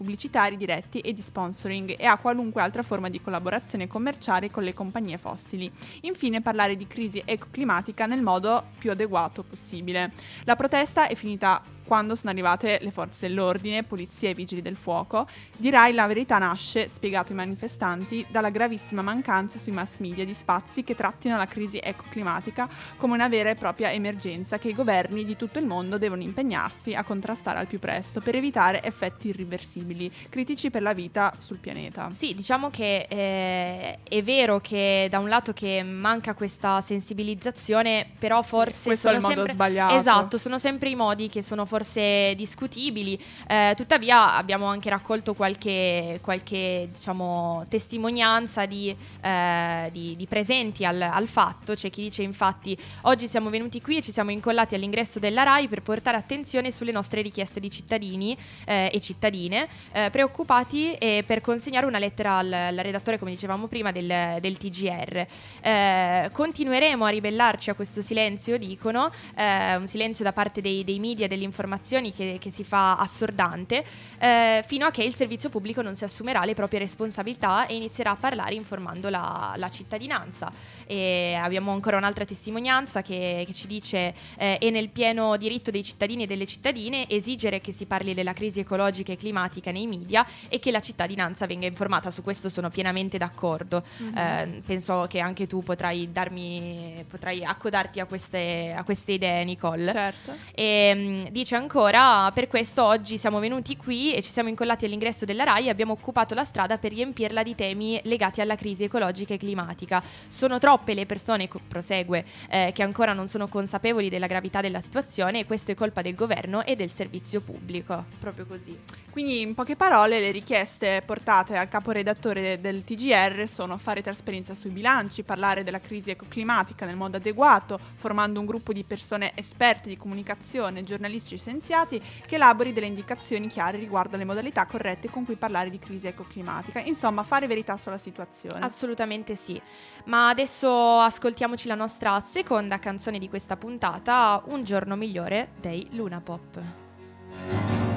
pubblicitari 0.00 0.56
diretti 0.56 1.00
e 1.00 1.12
di 1.12 1.20
sponsoring 1.20 1.94
e 1.98 2.06
a 2.06 2.16
qualunque 2.16 2.62
altra 2.62 2.82
forma 2.82 3.10
di 3.10 3.20
collaborazione 3.20 3.86
commerciale 3.86 4.50
con 4.50 4.62
le 4.62 4.72
compagnie 4.72 5.18
fossili. 5.18 5.70
Infine 6.02 6.40
parlare 6.40 6.74
di 6.74 6.86
crisi 6.86 7.22
ecoclimatica 7.22 8.06
nel 8.06 8.22
modo 8.22 8.64
più 8.78 8.90
adeguato 8.90 9.42
possibile. 9.42 10.10
La 10.44 10.56
protesta 10.56 11.06
è 11.06 11.14
finita 11.14 11.62
quando 11.90 12.14
sono 12.14 12.30
arrivate 12.30 12.78
le 12.82 12.92
forze 12.92 13.26
dell'ordine, 13.26 13.82
polizia 13.82 14.28
e 14.28 14.32
vigili 14.32 14.62
del 14.62 14.76
fuoco, 14.76 15.26
dirai 15.56 15.92
la 15.92 16.06
verità 16.06 16.38
nasce, 16.38 16.86
spiegato 16.86 17.32
ai 17.32 17.38
manifestanti, 17.38 18.24
dalla 18.30 18.50
gravissima 18.50 19.02
mancanza 19.02 19.58
sui 19.58 19.72
mass 19.72 19.98
media 19.98 20.24
di 20.24 20.32
spazi 20.32 20.84
che 20.84 20.94
trattino 20.94 21.36
la 21.36 21.46
crisi 21.46 21.80
ecoclimatica 21.82 22.68
come 22.96 23.14
una 23.14 23.28
vera 23.28 23.50
e 23.50 23.56
propria 23.56 23.90
emergenza 23.90 24.56
che 24.56 24.68
i 24.68 24.72
governi 24.72 25.24
di 25.24 25.34
tutto 25.34 25.58
il 25.58 25.66
mondo 25.66 25.98
devono 25.98 26.22
impegnarsi 26.22 26.94
a 26.94 27.02
contrastare 27.02 27.58
al 27.58 27.66
più 27.66 27.80
presto 27.80 28.20
per 28.20 28.36
evitare 28.36 28.84
effetti 28.84 29.26
irriversibili, 29.26 30.12
critici 30.28 30.70
per 30.70 30.82
la 30.82 30.92
vita 30.92 31.34
sul 31.40 31.56
pianeta. 31.56 32.08
Sì, 32.14 32.36
diciamo 32.36 32.70
che 32.70 33.08
eh, 33.08 33.98
è 34.04 34.22
vero 34.22 34.60
che 34.60 35.08
da 35.10 35.18
un 35.18 35.28
lato 35.28 35.52
che 35.52 35.82
manca 35.82 36.34
questa 36.34 36.80
sensibilizzazione, 36.82 38.08
però 38.16 38.42
forse... 38.42 38.76
Sì, 38.76 38.86
questo 38.86 39.08
è 39.08 39.14
il 39.14 39.20
modo 39.20 39.34
sempre, 39.34 39.52
sbagliato. 39.54 39.94
Esatto, 39.96 40.38
sono 40.38 40.60
sempre 40.60 40.88
i 40.88 40.94
modi 40.94 41.28
che 41.28 41.42
sono 41.42 41.64
forse 41.64 41.78
forse 41.80 42.34
discutibili, 42.36 43.18
eh, 43.48 43.72
tuttavia 43.74 44.36
abbiamo 44.36 44.66
anche 44.66 44.90
raccolto 44.90 45.32
qualche, 45.32 46.18
qualche 46.20 46.88
diciamo, 46.92 47.64
testimonianza 47.70 48.66
di, 48.66 48.94
eh, 49.22 49.88
di, 49.90 50.14
di 50.14 50.26
presenti 50.26 50.84
al, 50.84 51.00
al, 51.00 51.26
fatto, 51.26 51.72
c'è 51.72 51.88
chi 51.88 52.02
dice 52.02 52.22
infatti 52.22 52.76
oggi 53.02 53.26
siamo 53.28 53.48
venuti 53.48 53.80
qui 53.80 53.96
e 53.96 54.02
ci 54.02 54.12
siamo 54.12 54.30
incollati 54.30 54.74
all'ingresso 54.74 55.18
della 55.18 55.42
RAI 55.42 55.68
per 55.68 55.80
portare 55.80 56.18
attenzione 56.18 56.70
sulle 56.70 56.92
nostre 56.92 57.22
richieste 57.22 57.60
di 57.60 57.70
cittadini 57.70 58.36
eh, 58.66 58.90
e 58.92 59.00
cittadine 59.00 59.66
eh, 59.92 60.10
preoccupati 60.10 60.94
e 60.94 61.24
per 61.26 61.40
consegnare 61.40 61.86
una 61.86 61.98
lettera 61.98 62.36
al, 62.36 62.52
al 62.52 62.76
redattore, 62.76 63.18
come 63.18 63.30
dicevamo 63.30 63.68
prima, 63.68 63.90
del, 63.90 64.36
del 64.40 64.58
TGR. 64.58 65.26
Eh, 65.62 66.30
continueremo 66.30 67.06
a 67.06 67.08
ribellarci 67.08 67.70
a 67.70 67.74
questo 67.74 68.02
silenzio, 68.02 68.58
dicono, 68.58 69.10
eh, 69.34 69.76
un 69.76 69.86
silenzio 69.86 70.24
da 70.24 70.34
parte 70.34 70.60
dei, 70.60 70.84
dei 70.84 70.98
media 70.98 71.24
e 71.24 71.28
dell'informazione 71.28 71.68
informazioni 71.70 72.12
che, 72.12 72.38
che 72.40 72.50
si 72.50 72.64
fa 72.64 72.96
assordante, 72.96 73.84
eh, 74.18 74.64
fino 74.66 74.86
a 74.86 74.90
che 74.90 75.04
il 75.04 75.14
servizio 75.14 75.48
pubblico 75.48 75.82
non 75.82 75.94
si 75.94 76.02
assumerà 76.02 76.44
le 76.44 76.54
proprie 76.54 76.80
responsabilità 76.80 77.66
e 77.66 77.76
inizierà 77.76 78.10
a 78.10 78.16
parlare 78.16 78.54
informando 78.54 79.08
la, 79.08 79.54
la 79.56 79.70
cittadinanza. 79.70 80.50
E 80.90 81.38
abbiamo 81.40 81.70
ancora 81.70 81.98
un'altra 81.98 82.24
testimonianza 82.24 83.00
che, 83.00 83.44
che 83.46 83.52
ci 83.52 83.68
dice 83.68 84.12
eh, 84.36 84.58
è 84.58 84.70
nel 84.70 84.88
pieno 84.88 85.36
diritto 85.36 85.70
dei 85.70 85.84
cittadini 85.84 86.24
e 86.24 86.26
delle 86.26 86.46
cittadine 86.46 87.08
esigere 87.08 87.60
che 87.60 87.70
si 87.70 87.86
parli 87.86 88.12
della 88.12 88.32
crisi 88.32 88.58
ecologica 88.58 89.12
e 89.12 89.16
climatica 89.16 89.70
nei 89.70 89.86
media 89.86 90.26
e 90.48 90.58
che 90.58 90.72
la 90.72 90.80
cittadinanza 90.80 91.46
venga 91.46 91.66
informata. 91.66 92.10
Su 92.10 92.22
questo 92.22 92.48
sono 92.48 92.70
pienamente 92.70 93.18
d'accordo. 93.18 93.84
Mm-hmm. 94.02 94.16
Eh, 94.16 94.62
penso 94.66 95.06
che 95.08 95.20
anche 95.20 95.46
tu 95.46 95.62
potrai 95.62 96.10
darmi, 96.10 97.04
potrai 97.08 97.44
accodarti 97.44 98.00
a 98.00 98.06
queste, 98.06 98.74
a 98.76 98.82
queste 98.82 99.12
idee, 99.12 99.44
Nicole. 99.44 99.92
Certo. 99.92 100.34
E, 100.52 100.92
um, 100.92 101.28
dice 101.30 101.54
ancora, 101.54 102.32
per 102.34 102.48
questo 102.48 102.82
oggi 102.82 103.16
siamo 103.16 103.38
venuti 103.38 103.76
qui 103.76 104.12
e 104.12 104.22
ci 104.22 104.30
siamo 104.30 104.48
incollati 104.48 104.86
all'ingresso 104.86 105.24
della 105.24 105.44
RAI 105.44 105.66
e 105.66 105.70
abbiamo 105.70 105.92
occupato 105.92 106.34
la 106.34 106.42
strada 106.42 106.78
per 106.78 106.92
riempirla 106.92 107.44
di 107.44 107.54
temi 107.54 108.00
legati 108.02 108.40
alla 108.40 108.56
crisi 108.56 108.82
ecologica 108.82 109.34
e 109.34 109.38
climatica. 109.38 110.02
Sono 110.26 110.58
troppe 110.80 110.94
le 110.94 111.06
persone, 111.06 111.48
prosegue, 111.68 112.24
eh, 112.48 112.72
che 112.74 112.82
ancora 112.82 113.12
non 113.12 113.28
sono 113.28 113.48
consapevoli 113.48 114.08
della 114.08 114.26
gravità 114.26 114.60
della 114.62 114.80
situazione 114.80 115.40
e 115.40 115.46
questo 115.46 115.72
è 115.72 115.74
colpa 115.74 116.00
del 116.00 116.14
governo 116.14 116.64
e 116.64 116.74
del 116.74 116.90
servizio 116.90 117.40
pubblico. 117.40 118.06
Proprio 118.18 118.46
così. 118.46 118.78
Quindi, 119.10 119.40
in 119.40 119.54
poche 119.54 119.74
parole, 119.74 120.20
le 120.20 120.30
richieste 120.30 121.02
portate 121.04 121.56
al 121.56 121.68
caporedattore 121.68 122.60
del 122.60 122.84
TGR 122.84 123.48
sono 123.48 123.76
fare 123.76 124.02
trasparenza 124.02 124.54
sui 124.54 124.70
bilanci, 124.70 125.24
parlare 125.24 125.64
della 125.64 125.80
crisi 125.80 126.10
ecoclimatica 126.10 126.86
nel 126.86 126.96
modo 126.96 127.16
adeguato, 127.16 127.78
formando 127.96 128.38
un 128.38 128.46
gruppo 128.46 128.72
di 128.72 128.84
persone 128.84 129.32
esperte 129.34 129.88
di 129.88 129.96
comunicazione, 129.96 130.84
giornalisti 130.84 131.34
e 131.34 131.38
scienziati 131.38 132.00
che 132.24 132.36
elabori 132.36 132.72
delle 132.72 132.86
indicazioni 132.86 133.48
chiare 133.48 133.78
riguardo 133.78 134.14
alle 134.14 134.24
modalità 134.24 134.64
corrette 134.66 135.10
con 135.10 135.24
cui 135.24 135.34
parlare 135.34 135.70
di 135.70 135.78
crisi 135.78 136.06
ecoclimatica. 136.06 136.80
Insomma, 136.80 137.24
fare 137.24 137.48
verità 137.48 137.76
sulla 137.76 137.98
situazione. 137.98 138.64
Assolutamente 138.64 139.34
sì. 139.34 139.60
Ma 140.04 140.28
adesso 140.28 141.00
ascoltiamoci 141.00 141.66
la 141.66 141.74
nostra 141.74 142.20
seconda 142.20 142.78
canzone 142.78 143.18
di 143.18 143.28
questa 143.28 143.56
puntata, 143.56 144.42
Un 144.46 144.62
giorno 144.62 144.94
migliore 144.94 145.50
dei 145.60 145.88
Luna 145.90 146.20
Pop. 146.20 147.89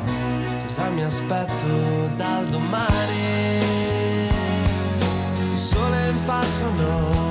Cosa 0.75 0.89
mi 0.89 1.03
aspetto 1.03 1.67
dal 2.15 2.47
domani? 2.47 3.61
Il 5.51 5.55
sole 5.55 6.09
in 6.09 6.17
faccia 6.25 6.67
no, 6.77 7.27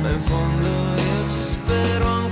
ma 0.00 0.10
in 0.10 0.20
fondo 0.20 0.68
io 0.68 1.28
ci 1.28 1.42
spero 1.42 2.06
ancora 2.06 2.25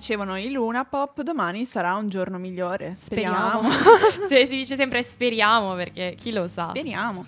dicevano 0.00 0.38
i 0.38 0.50
Luna 0.50 0.86
Pop, 0.86 1.20
domani 1.20 1.66
sarà 1.66 1.94
un 1.94 2.08
giorno 2.08 2.38
migliore. 2.38 2.96
Speriamo. 2.98 3.68
Sì, 4.26 4.46
si 4.46 4.56
dice 4.56 4.76
sempre 4.76 5.02
speriamo 5.02 5.74
perché 5.74 6.14
chi 6.16 6.30
lo 6.32 6.48
sa. 6.48 6.68
Speriamo. 6.68 7.26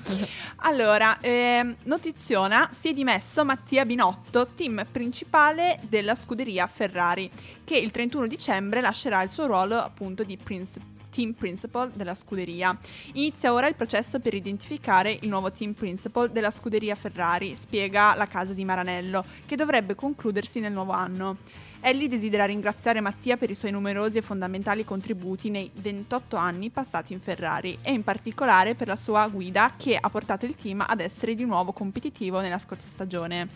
Allora, 0.57 1.19
ehm, 1.21 1.76
notiziona, 1.85 2.71
si 2.73 2.88
è 2.88 2.93
dimesso 2.93 3.45
Mattia 3.45 3.85
Binotto, 3.85 4.49
team 4.55 4.87
principale 4.91 5.79
della 5.88 6.14
scuderia 6.14 6.67
Ferrari, 6.67 7.29
che 7.64 7.76
il 7.76 7.91
31 7.91 8.26
dicembre 8.26 8.81
lascerà 8.81 9.21
il 9.23 9.31
suo 9.31 9.47
ruolo 9.47 9.76
appunto 9.79 10.23
di 10.23 10.37
Prince 10.37 10.81
team 11.11 11.33
principal 11.33 11.91
della 11.91 12.14
scuderia. 12.14 12.75
Inizia 13.12 13.52
ora 13.52 13.69
il 13.69 13.75
processo 13.75 14.19
per 14.19 14.33
identificare 14.33 15.19
il 15.21 15.29
nuovo 15.29 15.52
team 15.52 15.75
principal 15.75 16.31
della 16.31 16.50
scuderia 16.50 16.95
Ferrari, 16.95 17.55
spiega 17.55 18.14
la 18.17 18.26
casa 18.26 18.55
di 18.55 18.64
Maranello, 18.64 19.25
che 19.45 19.57
dovrebbe 19.57 19.95
concludersi 19.95 20.59
nel 20.59 20.73
nuovo 20.73 20.93
anno. 20.93 21.37
Ellie 21.85 22.07
desidera 22.07 22.45
ringraziare 22.45 23.01
Mattia 23.01 23.37
per 23.37 23.51
i 23.51 23.57
suoi 23.57 23.73
numerosi 23.73 24.17
e 24.17 24.23
fondamentali 24.23 24.85
contributi 24.85 25.51
nei 25.51 25.69
28 25.75 26.37
anni 26.37 26.71
passati 26.71 27.12
in 27.12 27.21
Ferrari 27.21 27.77
e 27.83 27.93
in 27.93 28.05
particolare 28.05 28.77
per 28.77 28.87
la 28.87 28.95
sua 28.95 29.27
guida 29.27 29.73
che 29.77 29.99
ha 30.01 30.09
portato 30.09 30.47
il 30.47 30.55
team 30.55 30.85
ad 30.87 31.01
essere 31.01 31.35
di 31.35 31.45
nuovo 31.45 31.73
competitivo 31.73 32.39
nella 32.39 32.59
scorsa 32.59 32.87
stagione. 32.87 33.49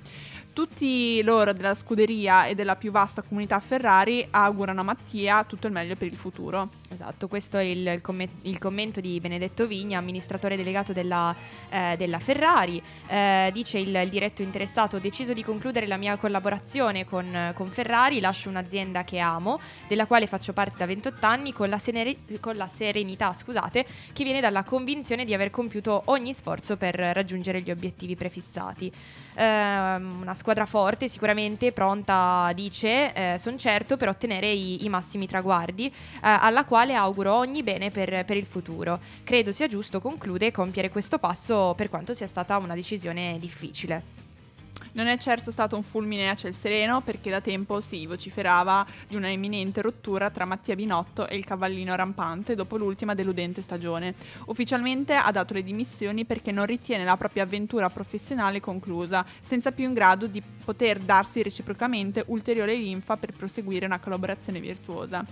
Tutti 0.57 1.23
loro 1.23 1.53
della 1.53 1.75
scuderia 1.75 2.47
e 2.47 2.55
della 2.55 2.77
più 2.77 2.91
vasta 2.91 3.21
comunità 3.21 3.61
Ferrari 3.61 4.27
augurano 4.31 4.81
a 4.81 4.85
Mattia 4.85 5.45
tutto 5.45 5.67
il 5.67 5.73
meglio 5.75 5.97
per 5.97 6.07
il 6.07 6.17
futuro. 6.17 6.71
Esatto, 6.89 7.29
questo 7.29 7.59
è 7.59 7.63
il, 7.63 7.87
il 7.87 8.01
come- 8.01 8.27
il 8.41 8.57
commento 8.57 9.03
di 9.03 9.21
Benedetto 9.21 9.67
Vigna, 9.67 9.99
amministratore 9.99 10.57
delegato 10.57 10.95
della, 10.95 11.37
eh, 11.69 11.97
della 11.99 12.19
Ferrari. 12.21 12.83
Eh, 13.07 13.51
dice 13.53 13.77
il, 13.77 13.95
il 13.95 14.09
diretto 14.09 14.41
interessato, 14.41 14.97
ho 14.97 14.99
deciso 14.99 15.35
di 15.35 15.45
concludere 15.45 15.87
la 15.87 15.99
mia 15.99 16.17
collaborazione 16.17 17.05
con, 17.05 17.53
con 17.55 17.67
Ferrari, 17.67 18.21
lascio 18.21 18.49
un'azienda 18.49 19.05
che 19.05 19.19
amo, 19.19 19.61
della 19.89 20.07
quale 20.07 20.27
faccio 20.27 20.55
parte 20.55 20.79
da 20.79 20.87
28 20.87 21.27
anni, 21.27 21.53
con 21.53 21.69
la, 21.69 21.77
seneri- 21.77 22.39
con 22.41 22.57
la 22.57 22.67
serenità 22.67 23.35
scusate, 23.35 23.85
che 24.11 24.25
viene 24.25 24.41
dalla 24.41 24.65
convinzione 24.65 25.27
di 25.27 25.35
aver 25.35 25.51
compiuto 25.51 26.01
ogni 26.07 26.33
sforzo 26.33 26.79
per 26.79 26.95
raggiungere 26.95 27.61
gli 27.61 27.71
obiettivi 27.71 28.17
prefissati. 28.17 28.91
Ehm, 29.37 30.21
una 30.23 30.35
squadra 30.35 30.65
forte, 30.65 31.09
sicuramente 31.09 31.71
pronta, 31.73 32.51
dice, 32.55 33.13
eh, 33.13 33.39
sono 33.39 33.57
certo, 33.59 33.97
per 33.97 34.09
ottenere 34.09 34.51
i, 34.51 34.85
i 34.85 34.89
massimi 34.89 35.27
traguardi, 35.27 35.87
eh, 35.87 35.93
alla 36.21 36.65
quale 36.65 36.95
auguro 36.95 37.35
ogni 37.35 37.63
bene 37.63 37.91
per, 37.91 38.25
per 38.25 38.37
il 38.37 38.47
futuro. 38.47 38.99
Credo 39.25 39.53
sia 39.53 39.69
giusto, 39.69 40.01
conclude, 40.01 40.51
compiere 40.51 40.89
questo 40.89 41.19
passo 41.19 41.75
per 41.77 41.91
quanto 41.91 42.15
sia 42.15 42.27
stata 42.27 42.57
una 42.57 42.75
decisione 42.75 43.37
difficile. 43.39 44.26
Non 44.97 45.09
è 45.09 45.19
certo 45.19 45.51
stato 45.51 45.77
un 45.77 45.83
fulmine 45.83 46.31
a 46.31 46.35
ciel 46.35 46.55
sereno 46.55 47.03
perché 47.03 47.29
da 47.29 47.43
tempo 47.43 47.81
si 47.81 48.07
vociferava 48.07 48.87
di 49.07 49.15
una 49.15 49.29
imminente 49.29 49.83
rottura 49.83 50.31
tra 50.31 50.47
Mattia 50.47 50.75
Binotto 50.75 51.29
e 51.29 51.37
il 51.37 51.45
cavallino 51.45 51.95
rampante 51.95 52.55
dopo 52.55 52.79
l'ultima 52.79 53.13
deludente 53.13 53.61
stagione. 53.61 54.15
Ufficialmente 54.47 55.15
ha 55.15 55.31
dato 55.31 55.53
le 55.53 55.63
dimissioni 55.63 56.25
perché 56.25 56.51
non 56.51 56.65
ritiene 56.65 57.05
la 57.05 57.19
propria 57.19 57.43
avventura 57.43 57.91
professionale 57.91 58.61
conclusa, 58.61 59.23
senza 59.43 59.71
più 59.71 59.85
in 59.85 59.93
grado 59.93 60.29
di 60.29 60.43
poter 60.65 60.99
darsi 60.99 61.43
reciprocamente 61.43 62.25
ulteriore 62.29 62.75
linfa 62.75 63.19
per 63.19 63.33
proseguire 63.33 63.85
una 63.85 64.01
collaborazione 64.01 64.61
virtuosa. 64.61 65.23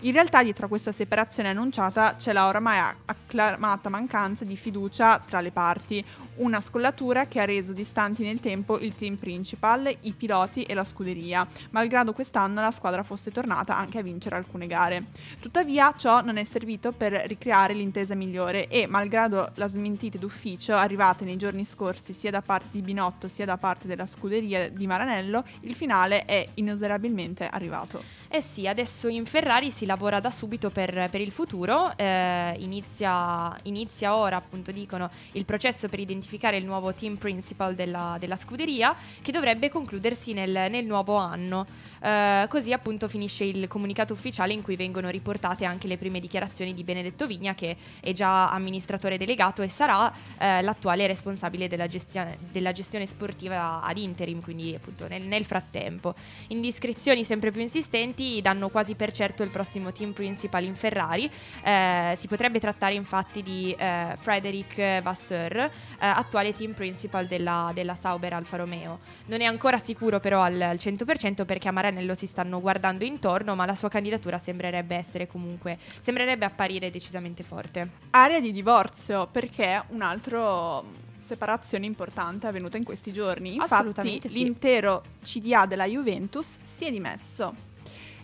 In 0.00 0.12
realtà 0.12 0.42
dietro 0.42 0.66
a 0.66 0.68
questa 0.68 0.92
separazione 0.92 1.48
annunciata 1.48 2.16
c'è 2.16 2.34
la 2.34 2.46
oramai 2.46 2.94
acclamata 3.06 3.88
mancanza 3.88 4.44
di 4.44 4.54
fiducia 4.54 5.18
tra 5.18 5.40
le 5.40 5.50
parti, 5.50 6.04
una 6.36 6.60
scollatura 6.60 7.26
che 7.26 7.40
ha 7.40 7.46
reso 7.46 7.72
distanti 7.72 8.22
nel 8.22 8.40
tempo 8.40 8.78
il 8.78 8.94
team 8.94 9.13
principal, 9.16 9.94
i 10.00 10.12
piloti 10.12 10.62
e 10.62 10.74
la 10.74 10.84
scuderia, 10.84 11.46
malgrado 11.70 12.12
quest'anno 12.12 12.60
la 12.60 12.70
squadra 12.70 13.02
fosse 13.02 13.30
tornata 13.30 13.76
anche 13.76 13.98
a 13.98 14.02
vincere 14.02 14.36
alcune 14.36 14.66
gare. 14.66 15.06
Tuttavia 15.40 15.94
ciò 15.96 16.22
non 16.22 16.36
è 16.36 16.44
servito 16.44 16.92
per 16.92 17.12
ricreare 17.26 17.74
l'intesa 17.74 18.14
migliore 18.14 18.68
e, 18.68 18.86
malgrado 18.86 19.50
la 19.54 19.68
smentita 19.68 20.18
d'ufficio 20.18 20.74
arrivate 20.74 21.24
nei 21.24 21.36
giorni 21.36 21.64
scorsi 21.64 22.12
sia 22.12 22.30
da 22.30 22.42
parte 22.42 22.68
di 22.72 22.82
Binotto 22.82 23.28
sia 23.28 23.44
da 23.44 23.56
parte 23.56 23.86
della 23.86 24.06
scuderia 24.06 24.68
di 24.70 24.86
Maranello, 24.86 25.44
il 25.60 25.74
finale 25.74 26.24
è 26.24 26.46
inesorabilmente 26.54 27.46
arrivato. 27.46 28.02
Eh 28.34 28.42
sì, 28.42 28.66
adesso 28.66 29.06
in 29.06 29.26
Ferrari 29.26 29.70
si 29.70 29.86
lavora 29.86 30.18
da 30.18 30.28
subito 30.28 30.68
per, 30.68 31.08
per 31.08 31.20
il 31.20 31.30
futuro, 31.30 31.96
eh, 31.96 32.56
inizia, 32.58 33.56
inizia 33.62 34.16
ora 34.16 34.34
appunto 34.34 34.72
dicono 34.72 35.08
il 35.34 35.44
processo 35.44 35.88
per 35.88 36.00
identificare 36.00 36.56
il 36.56 36.64
nuovo 36.64 36.92
team 36.94 37.14
principal 37.14 37.76
della, 37.76 38.16
della 38.18 38.34
scuderia 38.34 38.96
che 39.22 39.30
dovrebbe 39.30 39.68
concludersi 39.68 40.32
nel, 40.32 40.50
nel 40.68 40.84
nuovo 40.84 41.14
anno. 41.14 41.64
Eh, 42.02 42.46
così 42.48 42.72
appunto 42.72 43.06
finisce 43.06 43.44
il 43.44 43.68
comunicato 43.68 44.14
ufficiale 44.14 44.52
in 44.52 44.62
cui 44.62 44.74
vengono 44.74 45.10
riportate 45.10 45.64
anche 45.64 45.86
le 45.86 45.96
prime 45.96 46.18
dichiarazioni 46.18 46.74
di 46.74 46.82
Benedetto 46.82 47.28
Vigna 47.28 47.54
che 47.54 47.76
è 48.00 48.10
già 48.10 48.50
amministratore 48.50 49.16
delegato 49.16 49.62
e 49.62 49.68
sarà 49.68 50.12
eh, 50.40 50.60
l'attuale 50.60 51.06
responsabile 51.06 51.68
della 51.68 51.86
gestione, 51.86 52.36
della 52.50 52.72
gestione 52.72 53.06
sportiva 53.06 53.80
ad 53.80 53.96
interim, 53.96 54.40
quindi 54.40 54.74
appunto 54.74 55.06
nel, 55.06 55.22
nel 55.22 55.44
frattempo. 55.44 56.16
Indiscrezioni 56.48 57.22
sempre 57.22 57.52
più 57.52 57.60
insistenti 57.60 58.22
danno 58.42 58.68
quasi 58.68 58.94
per 58.94 59.12
certo 59.12 59.42
il 59.42 59.50
prossimo 59.50 59.92
team 59.92 60.12
principal 60.12 60.64
in 60.64 60.74
Ferrari. 60.74 61.30
Eh, 61.62 62.14
si 62.16 62.26
potrebbe 62.26 62.60
trattare 62.60 62.94
infatti 62.94 63.42
di 63.42 63.74
eh, 63.78 64.16
Frederic 64.18 65.02
Vasseur, 65.02 65.56
eh, 65.56 65.70
attuale 65.98 66.54
team 66.54 66.72
principal 66.72 67.26
della, 67.26 67.70
della, 67.74 67.94
Sauber 67.94 68.32
Alfa 68.32 68.56
Romeo. 68.56 69.00
Non 69.26 69.40
è 69.40 69.44
ancora 69.44 69.78
sicuro 69.78 70.20
però 70.20 70.42
al, 70.42 70.60
al 70.60 70.76
100% 70.76 71.44
perché 71.44 71.68
a 71.68 71.72
Maranello 71.72 72.14
si 72.14 72.26
stanno 72.26 72.60
guardando 72.60 73.04
intorno, 73.04 73.54
ma 73.54 73.66
la 73.66 73.74
sua 73.74 73.88
candidatura 73.88 74.38
sembrerebbe 74.38 74.96
essere 74.96 75.26
comunque, 75.26 75.78
sembrerebbe 76.00 76.44
apparire 76.44 76.90
decisamente 76.90 77.42
forte. 77.42 77.90
Area 78.10 78.40
di 78.40 78.52
divorzio 78.52 79.26
perché 79.26 79.82
un 79.88 80.02
altro 80.02 80.84
separazione 81.24 81.86
importante 81.86 82.46
è 82.46 82.50
avvenuta 82.50 82.76
in 82.76 82.84
questi 82.84 83.12
giorni. 83.12 83.54
Infatti, 83.54 84.20
sì. 84.20 84.32
l'intero 84.32 85.02
CDA 85.24 85.66
della 85.66 85.86
Juventus 85.86 86.58
si 86.62 86.84
è 86.84 86.90
dimesso. 86.90 87.72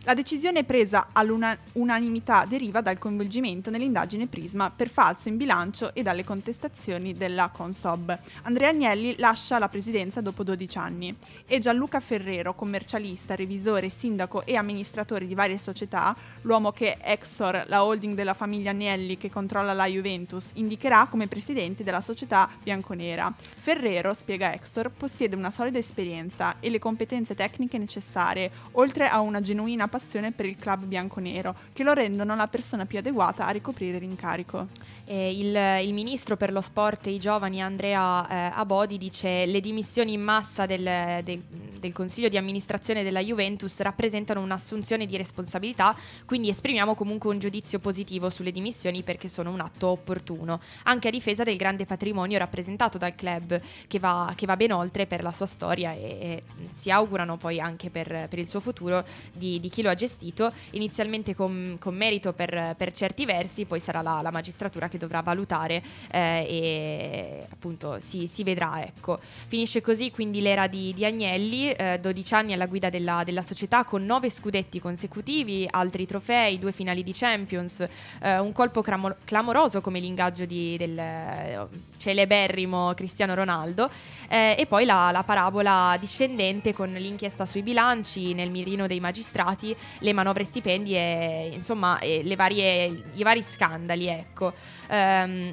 La 0.04 0.14
decisione 0.14 0.64
presa 0.64 1.08
all'unanimità 1.12 2.46
deriva 2.48 2.80
dal 2.80 2.96
coinvolgimento 2.96 3.68
nell'indagine 3.68 4.28
Prisma 4.28 4.70
per 4.70 4.88
falso 4.88 5.28
in 5.28 5.36
bilancio 5.36 5.94
e 5.94 6.02
dalle 6.02 6.24
contestazioni 6.24 7.12
della 7.12 7.50
Consob. 7.52 8.18
Andrea 8.42 8.70
Agnelli 8.70 9.16
lascia 9.18 9.58
la 9.58 9.68
presidenza 9.68 10.22
dopo 10.22 10.42
12 10.42 10.78
anni 10.78 11.14
e 11.44 11.58
Gianluca 11.58 12.00
Ferrero, 12.00 12.54
commercialista, 12.54 13.34
revisore, 13.34 13.90
sindaco 13.90 14.46
e 14.46 14.56
amministratore 14.56 15.26
di 15.26 15.34
varie 15.34 15.58
società, 15.58 16.16
l'uomo 16.42 16.72
che 16.72 16.96
Exor, 17.02 17.64
la 17.66 17.84
holding 17.84 18.14
della 18.14 18.32
famiglia 18.32 18.70
Agnelli 18.70 19.18
che 19.18 19.30
controlla 19.30 19.74
la 19.74 19.84
Juventus, 19.84 20.52
indicherà 20.54 21.08
come 21.10 21.28
presidente 21.28 21.84
della 21.84 22.00
società 22.00 22.48
bianconera. 22.62 23.30
Ferrero, 23.36 24.14
spiega 24.14 24.54
Exor, 24.54 24.90
possiede 24.90 25.36
una 25.36 25.50
solida 25.50 25.76
esperienza 25.76 26.56
e 26.58 26.70
le 26.70 26.78
competenze 26.78 27.34
tecniche 27.34 27.76
necessarie, 27.76 28.50
oltre 28.72 29.06
a 29.06 29.20
una 29.20 29.42
genuina 29.42 29.88
passione 29.90 30.32
per 30.32 30.46
il 30.46 30.56
club 30.56 30.84
bianconero, 30.84 31.54
che 31.74 31.82
lo 31.82 31.92
rendono 31.92 32.34
la 32.34 32.48
persona 32.48 32.86
più 32.86 32.96
adeguata 32.96 33.46
a 33.46 33.50
ricoprire 33.50 33.98
l'incarico. 33.98 34.68
Eh, 35.12 35.32
il, 35.32 35.88
il, 35.88 35.92
ministro 35.92 36.36
per 36.36 36.52
lo 36.52 36.60
sport 36.60 37.08
e 37.08 37.10
i 37.10 37.18
giovani 37.18 37.60
Andrea 37.60 38.28
eh, 38.28 38.52
Abodi 38.54 38.96
dice 38.96 39.44
le 39.44 39.58
dimissioni 39.58 40.12
in 40.12 40.22
massa 40.22 40.66
del, 40.66 41.24
del, 41.24 41.42
del, 41.80 41.92
consiglio 41.92 42.28
di 42.28 42.36
amministrazione 42.36 43.02
della 43.02 43.18
Juventus 43.18 43.80
rappresentano 43.80 44.40
un'assunzione 44.40 45.06
di 45.06 45.16
responsabilità, 45.16 45.96
quindi 46.26 46.48
esprimiamo 46.48 46.94
comunque 46.94 47.28
un 47.28 47.40
giudizio 47.40 47.80
positivo 47.80 48.30
sulle 48.30 48.52
dimissioni 48.52 49.02
perché 49.02 49.26
sono 49.26 49.50
un 49.50 49.58
atto 49.58 49.88
opportuno, 49.88 50.60
anche 50.84 51.08
a 51.08 51.10
difesa 51.10 51.42
del 51.42 51.56
grande 51.56 51.86
patrimonio 51.86 52.38
rappresentato 52.38 52.96
dal 52.96 53.16
club 53.16 53.60
che 53.88 53.98
va, 53.98 54.32
che 54.36 54.46
va 54.46 54.56
ben 54.56 54.70
oltre 54.70 55.06
per 55.06 55.24
la 55.24 55.32
sua 55.32 55.46
storia 55.46 55.92
e, 55.92 56.02
e 56.20 56.42
si 56.70 56.88
augurano 56.88 57.36
poi 57.36 57.58
anche 57.58 57.90
per, 57.90 58.28
per 58.28 58.38
il 58.38 58.46
suo 58.46 58.60
futuro 58.60 59.04
di, 59.32 59.58
di, 59.58 59.70
chi 59.70 59.82
lo 59.82 59.90
ha 59.90 59.96
gestito, 59.96 60.52
inizialmente 60.70 61.34
con, 61.34 61.78
con 61.80 61.96
merito 61.96 62.32
per, 62.32 62.76
per, 62.78 62.92
certi 62.92 63.24
versi, 63.24 63.64
poi 63.64 63.80
sarà 63.80 64.02
la, 64.02 64.20
la 64.22 64.30
magistratura 64.30 64.86
che 64.86 64.98
dovrà 65.00 65.22
valutare 65.22 65.82
eh, 66.10 66.46
e 66.48 67.46
appunto 67.50 67.98
si, 68.00 68.26
si, 68.26 68.44
vedrà. 68.44 68.82
Ecco. 68.84 69.18
Finisce 69.48 69.80
così 69.80 70.10
quindi 70.10 70.40
l'era 70.40 70.66
di, 70.66 70.92
di 70.94 71.04
Agnelli, 71.04 71.72
eh, 71.72 71.98
12 72.00 72.34
anni 72.34 72.52
alla 72.52 72.66
guida 72.66 72.90
della, 72.90 73.22
della, 73.24 73.42
società 73.42 73.84
con 73.84 74.04
9 74.04 74.28
scudetti 74.30 74.78
consecutivi, 74.78 75.66
altri 75.68 76.06
trofei, 76.06 76.58
due 76.58 76.72
finali 76.72 77.02
di 77.02 77.12
Champions, 77.12 77.80
eh, 78.20 78.38
un 78.38 78.52
colpo 78.52 78.82
clamoroso 78.82 79.80
come 79.80 79.98
l'ingaggio 79.98 80.44
di, 80.44 80.76
del 80.76 80.98
eh, 80.98 81.66
celeberrimo 81.96 82.92
Cristiano 82.94 83.34
Ronaldo 83.34 83.90
eh, 84.32 84.54
e 84.56 84.66
poi 84.66 84.84
la, 84.84 85.10
la 85.10 85.24
parabola 85.24 85.96
discendente 85.98 86.72
con 86.72 86.92
l'inchiesta 86.92 87.44
sui 87.46 87.62
bilanci 87.62 88.32
nel 88.32 88.50
mirino 88.50 88.86
dei 88.86 89.00
magistrati, 89.00 89.74
le 89.98 90.12
manovre 90.12 90.44
stipendi 90.44 90.94
e 90.94 91.50
insomma 91.52 91.98
e 91.98 92.22
varie, 92.36 93.02
i 93.14 93.22
vari 93.24 93.42
scandali. 93.42 94.06
Ecco. 94.06 94.52
Um, 94.88 95.52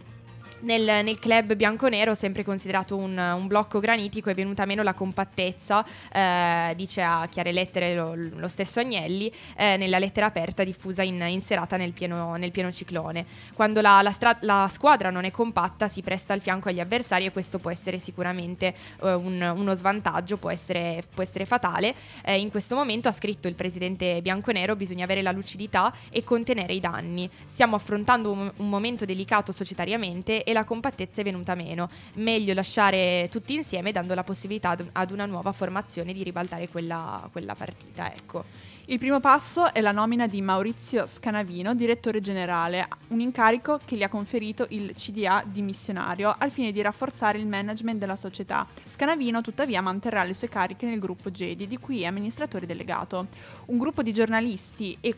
Nel, 0.60 1.04
nel 1.06 1.20
club 1.20 1.54
bianconero, 1.54 2.16
sempre 2.16 2.44
considerato 2.44 2.98
un, 2.98 3.16
un 3.16 3.46
blocco 3.46 3.80
granitico, 3.80 4.32
è 4.32 4.34
venuta 4.34 4.66
meno 4.66 4.82
la 4.82 4.96
compattezza, 4.96 5.86
eh, 6.12 6.74
dice 6.76 7.04
a 7.04 7.28
chiare 7.30 7.52
lettere 7.52 7.94
lo, 7.94 8.16
lo 8.16 8.48
stesso 8.48 8.80
Agnelli, 8.80 9.32
eh, 9.56 9.78
nella 9.78 10.00
lettera 10.00 10.26
aperta 10.26 10.64
diffusa 10.64 11.04
in, 11.04 11.24
in 11.28 11.44
serata 11.44 11.78
nel 11.78 11.92
pieno, 11.92 12.36
nel 12.38 12.50
pieno 12.50 12.72
ciclone. 12.72 13.24
Quando 13.54 13.82
la, 13.82 14.02
la 14.02 14.10
stra- 14.10 14.38
la 14.42 14.68
squadra 14.72 15.12
non 15.12 15.26
è 15.26 15.32
compatta 15.32 15.88
si 15.88 16.02
presta 16.02 16.34
al 16.34 16.42
fianco 16.42 16.70
agli 16.70 16.80
avversari 16.80 17.26
e 17.26 17.32
questo 17.32 17.60
può 17.60 17.70
essere 17.70 18.00
sicuramente 18.00 18.74
eh, 19.04 19.14
un- 19.14 19.54
uno 19.56 19.76
svantaggio, 19.76 20.38
può 20.38 20.50
essere, 20.50 21.04
può 21.14 21.22
essere 21.22 21.46
fatale. 21.46 21.94
Eh, 22.24 22.40
in 22.40 22.50
questo 22.50 22.74
momento 22.74 23.08
ha 23.08 23.14
scritto 23.14 23.48
il 23.48 23.54
presidente 23.54 24.22
bianconero 24.24 24.76
bisogna 24.76 25.04
avere 25.04 25.22
la 25.22 25.32
lucidità 25.32 25.94
e 26.10 26.24
contenere 26.24 26.74
i 26.74 26.80
danni. 26.80 27.30
Stiamo 27.46 27.76
affrontando 27.76 28.32
un, 28.32 28.52
un 28.56 28.70
momento 28.70 29.06
delicato 29.06 29.52
societariamente 29.52 30.46
e 30.48 30.54
la 30.54 30.64
compattezza 30.64 31.20
è 31.20 31.26
venuta 31.26 31.56
meno. 31.56 31.90
Meglio 32.14 32.54
lasciare 32.54 33.28
tutti 33.30 33.54
insieme 33.54 33.92
dando 33.92 34.14
la 34.14 34.24
possibilità 34.24 34.78
ad, 34.94 35.12
una 35.12 35.26
nuova 35.26 35.52
formazione 35.52 36.14
di 36.14 36.24
ribaltare 36.24 36.70
quella, 36.70 37.28
quella 37.34 37.54
partita. 37.54 38.10
Ecco. 38.10 38.46
Il 38.90 38.98
primo 38.98 39.20
passo 39.20 39.74
è 39.74 39.82
la 39.82 39.92
nomina 39.92 40.28
di 40.28 40.42
Maurizio 40.42 41.06
Scanavino, 41.06 41.76
direttore 41.76 42.22
generale, 42.22 42.88
un 43.10 43.20
incarico 43.20 43.82
che 43.84 43.98
gli 43.98 44.04
ha 44.04 44.08
conferito 44.08 44.66
il 44.70 44.94
CDA 44.96 45.44
dimissionario 45.46 46.34
al 46.38 46.52
fine 46.52 46.72
di 46.72 46.82
rafforzare 46.82 47.38
il 47.38 47.48
management 47.48 48.00
della 48.00 48.16
società. 48.16 48.66
Scanavino 48.86 49.42
tuttavia 49.42 49.82
manterrà 49.82 50.24
le 50.24 50.34
sue 50.34 50.48
cariche 50.48 50.86
nel 50.86 51.00
gruppo 51.00 51.30
Gedi, 51.30 51.68
di 51.68 51.78
cui 51.78 52.04
è 52.04 52.06
amministratore 52.06 52.66
delegato. 52.66 53.28
Un 53.66 53.78
gruppo 53.78 54.02
di 54.02 54.14
giornalisti 54.14 54.98
e 55.02 55.14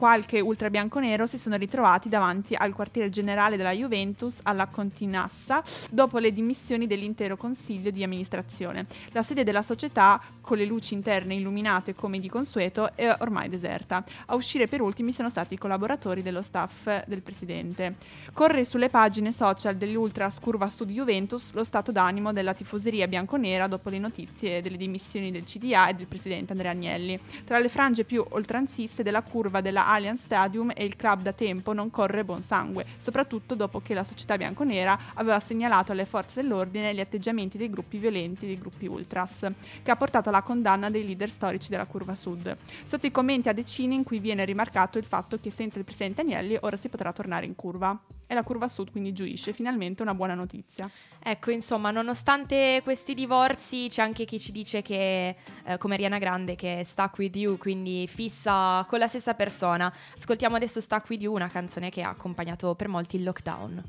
qualche 0.00 0.40
ultra 0.40 0.70
bianconero 0.70 1.26
si 1.26 1.36
sono 1.36 1.56
ritrovati 1.56 2.08
davanti 2.08 2.54
al 2.54 2.72
quartiere 2.72 3.10
generale 3.10 3.58
della 3.58 3.72
Juventus 3.72 4.40
alla 4.44 4.66
Continassa 4.66 5.62
dopo 5.90 6.16
le 6.16 6.32
dimissioni 6.32 6.86
dell'intero 6.86 7.36
consiglio 7.36 7.90
di 7.90 8.02
amministrazione. 8.02 8.86
La 9.10 9.22
sede 9.22 9.44
della 9.44 9.60
società, 9.60 10.18
con 10.40 10.56
le 10.56 10.64
luci 10.64 10.94
interne 10.94 11.34
illuminate 11.34 11.94
come 11.94 12.18
di 12.18 12.30
consueto, 12.30 12.96
è 12.96 13.14
ormai 13.18 13.50
deserta. 13.50 14.02
A 14.24 14.36
uscire 14.36 14.68
per 14.68 14.80
ultimi 14.80 15.12
sono 15.12 15.28
stati 15.28 15.52
i 15.52 15.58
collaboratori 15.58 16.22
dello 16.22 16.40
staff 16.40 17.04
del 17.06 17.20
presidente. 17.20 17.96
Corre 18.32 18.64
sulle 18.64 18.88
pagine 18.88 19.32
social 19.32 19.76
dell'Ultras 19.76 20.40
Curva 20.40 20.70
Sud 20.70 20.88
Juventus 20.88 21.52
lo 21.52 21.62
stato 21.62 21.92
d'animo 21.92 22.32
della 22.32 22.54
tifoseria 22.54 23.06
bianconera 23.06 23.66
dopo 23.66 23.90
le 23.90 23.98
notizie 23.98 24.62
delle 24.62 24.78
dimissioni 24.78 25.30
del 25.30 25.44
CDA 25.44 25.88
e 25.88 25.92
del 25.92 26.06
presidente 26.06 26.52
Andrea 26.52 26.70
Agnelli. 26.70 27.20
Tra 27.44 27.58
le 27.58 27.68
frange 27.68 28.04
più 28.04 28.24
oltranziste 28.26 29.02
della 29.02 29.20
curva 29.20 29.60
della 29.60 29.88
Allianz 29.92 30.22
Stadium 30.22 30.70
e 30.72 30.84
il 30.84 30.94
club 30.94 31.22
da 31.22 31.32
tempo 31.32 31.72
non 31.72 31.90
corre 31.90 32.24
buon 32.24 32.42
sangue, 32.42 32.86
soprattutto 32.96 33.56
dopo 33.56 33.80
che 33.80 33.92
la 33.92 34.04
società 34.04 34.36
bianconera 34.36 34.96
aveva 35.14 35.40
segnalato 35.40 35.90
alle 35.90 36.04
forze 36.04 36.42
dell'ordine 36.42 36.94
gli 36.94 37.00
atteggiamenti 37.00 37.58
dei 37.58 37.68
gruppi 37.68 37.98
violenti 37.98 38.46
dei 38.46 38.58
gruppi 38.58 38.86
ultras, 38.86 39.50
che 39.82 39.90
ha 39.90 39.96
portato 39.96 40.28
alla 40.28 40.42
condanna 40.42 40.90
dei 40.90 41.04
leader 41.04 41.28
storici 41.28 41.70
della 41.70 41.86
curva 41.86 42.14
sud. 42.14 42.56
Sotto 42.84 43.06
i 43.06 43.10
commenti 43.10 43.48
a 43.48 43.52
decine 43.52 43.94
in 43.94 44.04
cui 44.04 44.20
viene 44.20 44.44
rimarcato 44.44 44.98
il 44.98 45.04
fatto 45.04 45.38
che 45.40 45.50
senza 45.50 45.78
il 45.78 45.84
presidente 45.84 46.20
Agnelli 46.20 46.56
ora 46.60 46.76
si 46.76 46.88
potrà 46.88 47.12
tornare 47.12 47.46
in 47.46 47.56
curva. 47.56 47.98
E 48.30 48.34
la 48.34 48.44
curva 48.44 48.68
sud 48.68 48.92
quindi 48.92 49.12
giuisce, 49.12 49.52
finalmente 49.52 50.02
una 50.02 50.14
buona 50.14 50.34
notizia. 50.34 50.88
Ecco, 51.20 51.50
insomma, 51.50 51.90
nonostante 51.90 52.80
questi 52.84 53.12
divorzi, 53.12 53.88
c'è 53.88 54.02
anche 54.02 54.24
chi 54.24 54.38
ci 54.38 54.52
dice 54.52 54.82
che, 54.82 55.34
eh, 55.64 55.78
come 55.78 55.96
Rihanna 55.96 56.18
Grande, 56.18 56.54
che 56.54 56.78
è 56.78 56.84
stuck 56.84 57.18
with 57.18 57.34
you, 57.34 57.58
quindi 57.58 58.06
fissa 58.06 58.86
con 58.88 59.00
la 59.00 59.08
stessa 59.08 59.34
persona. 59.34 59.92
Ascoltiamo 60.16 60.54
adesso 60.54 60.80
Stuck 60.80 61.10
with 61.10 61.22
you, 61.22 61.34
una 61.34 61.48
canzone 61.48 61.90
che 61.90 62.02
ha 62.02 62.10
accompagnato 62.10 62.76
per 62.76 62.86
molti 62.86 63.16
il 63.16 63.24
lockdown. 63.24 63.82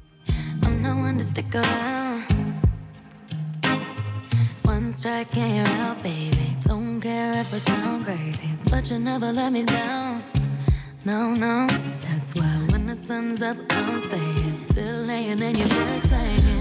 I'm 0.63 0.81
no 0.81 0.95
one 0.95 1.17
to 1.17 1.23
stick 1.23 1.53
around. 1.53 2.25
One 4.63 4.91
strike 4.91 5.37
and 5.37 5.55
you're 5.55 5.81
out, 5.83 6.01
baby. 6.01 6.57
Don't 6.65 6.99
care 6.99 7.29
if 7.29 7.53
I 7.53 7.59
sound 7.59 8.05
crazy, 8.05 8.57
but 8.71 8.89
you 8.89 8.97
never 8.97 9.31
let 9.31 9.51
me 9.51 9.63
down. 9.63 10.20
No, 11.03 11.33
no, 11.33 11.65
that's 12.03 12.35
why 12.35 12.43
when 12.69 12.85
the 12.85 12.95
sun's 12.95 13.41
up, 13.41 13.57
I'm 13.71 13.99
staying. 14.01 14.61
Still 14.61 14.97
laying 15.05 15.41
in 15.41 15.55
your 15.55 15.67
bed 15.67 16.03
saying, 16.03 16.60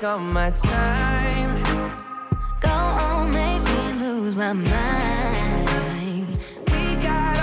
Take 0.00 0.08
all 0.08 0.18
my 0.18 0.50
time. 0.50 1.62
Go 2.60 2.70
on, 2.70 3.30
make 3.30 3.62
me 3.62 3.92
lose 4.00 4.36
my 4.36 4.52
mind. 4.52 6.38
We 6.70 6.96
got 7.02 7.39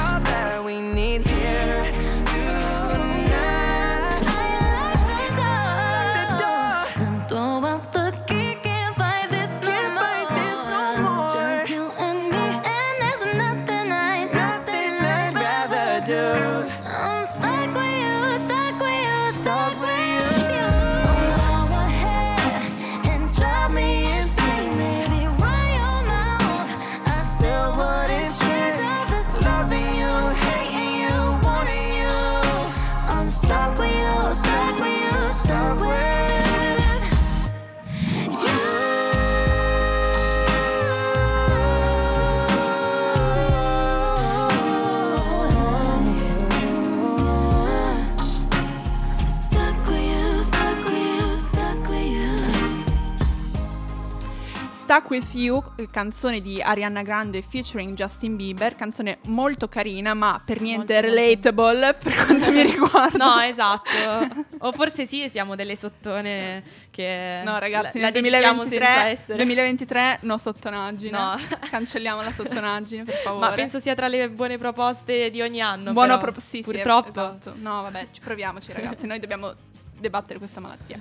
Stuck 54.87 55.09
With 55.09 55.33
You, 55.33 55.61
eh, 55.75 55.87
canzone 55.91 56.41
di 56.41 56.61
Ariana 56.61 57.01
Grande 57.01 57.41
featuring 57.41 57.93
Justin 57.93 58.37
Bieber, 58.37 58.75
canzone 58.75 59.17
molto 59.23 59.67
carina 59.67 60.13
ma 60.13 60.41
per 60.43 60.61
niente 60.61 60.93
Molto, 60.93 61.07
molto. 61.09 61.17
relatable 61.25 61.93
per 62.01 62.25
quanto 62.25 62.51
mi 62.53 62.61
riguarda. 62.71 63.17
No, 63.25 63.41
esatto. 63.41 64.45
o 64.59 64.71
forse 64.71 65.05
sì, 65.05 65.27
siamo 65.27 65.55
delle 65.57 65.75
sottone 65.75 66.63
che 66.89 67.41
No, 67.43 67.59
ragazzi, 67.59 67.99
la, 67.99 68.11
nel 68.11 68.21
dedichiamo 68.21 68.61
senza 68.63 68.77
2023, 68.77 69.09
essere 69.11 69.35
2023 69.35 70.19
no 70.21 70.37
sottonaggine. 70.37 71.11
No. 71.17 71.37
Cancelliamo 71.69 72.21
la 72.21 72.31
sottonaggine, 72.31 73.03
per 73.03 73.15
favore. 73.25 73.45
Ma 73.45 73.51
penso 73.55 73.81
sia 73.81 73.93
tra 73.93 74.07
le 74.07 74.29
buone 74.29 74.57
proposte 74.57 75.29
di 75.29 75.41
ogni 75.41 75.59
anno. 75.59 75.91
Buono 75.91 76.17
però, 76.17 76.31
pro- 76.31 76.39
sì, 76.39 76.59
sì, 76.59 76.63
purtroppo. 76.63 77.09
esatto. 77.09 77.55
No, 77.57 77.81
vabbè, 77.81 78.07
ci 78.11 78.21
proviamoci, 78.21 78.71
ragazzi. 78.71 79.05
Noi 79.05 79.19
dobbiamo 79.19 79.51
debattere 79.99 80.39
questa 80.39 80.61
malattia. 80.61 80.97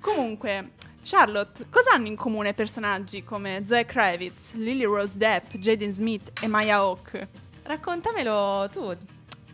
Comunque, 0.00 0.70
Charlotte, 1.08 1.66
cosa 1.70 1.92
hanno 1.92 2.08
in 2.08 2.16
comune 2.16 2.52
personaggi 2.52 3.22
come 3.22 3.62
Zoe 3.64 3.84
Kravitz, 3.84 4.54
Lily 4.54 4.82
Rose 4.82 5.16
Depp, 5.16 5.54
Jaden 5.54 5.92
Smith 5.92 6.32
e 6.42 6.48
Maya 6.48 6.78
Hawke? 6.78 7.28
Raccontamelo 7.62 8.68
tu. 8.72 8.96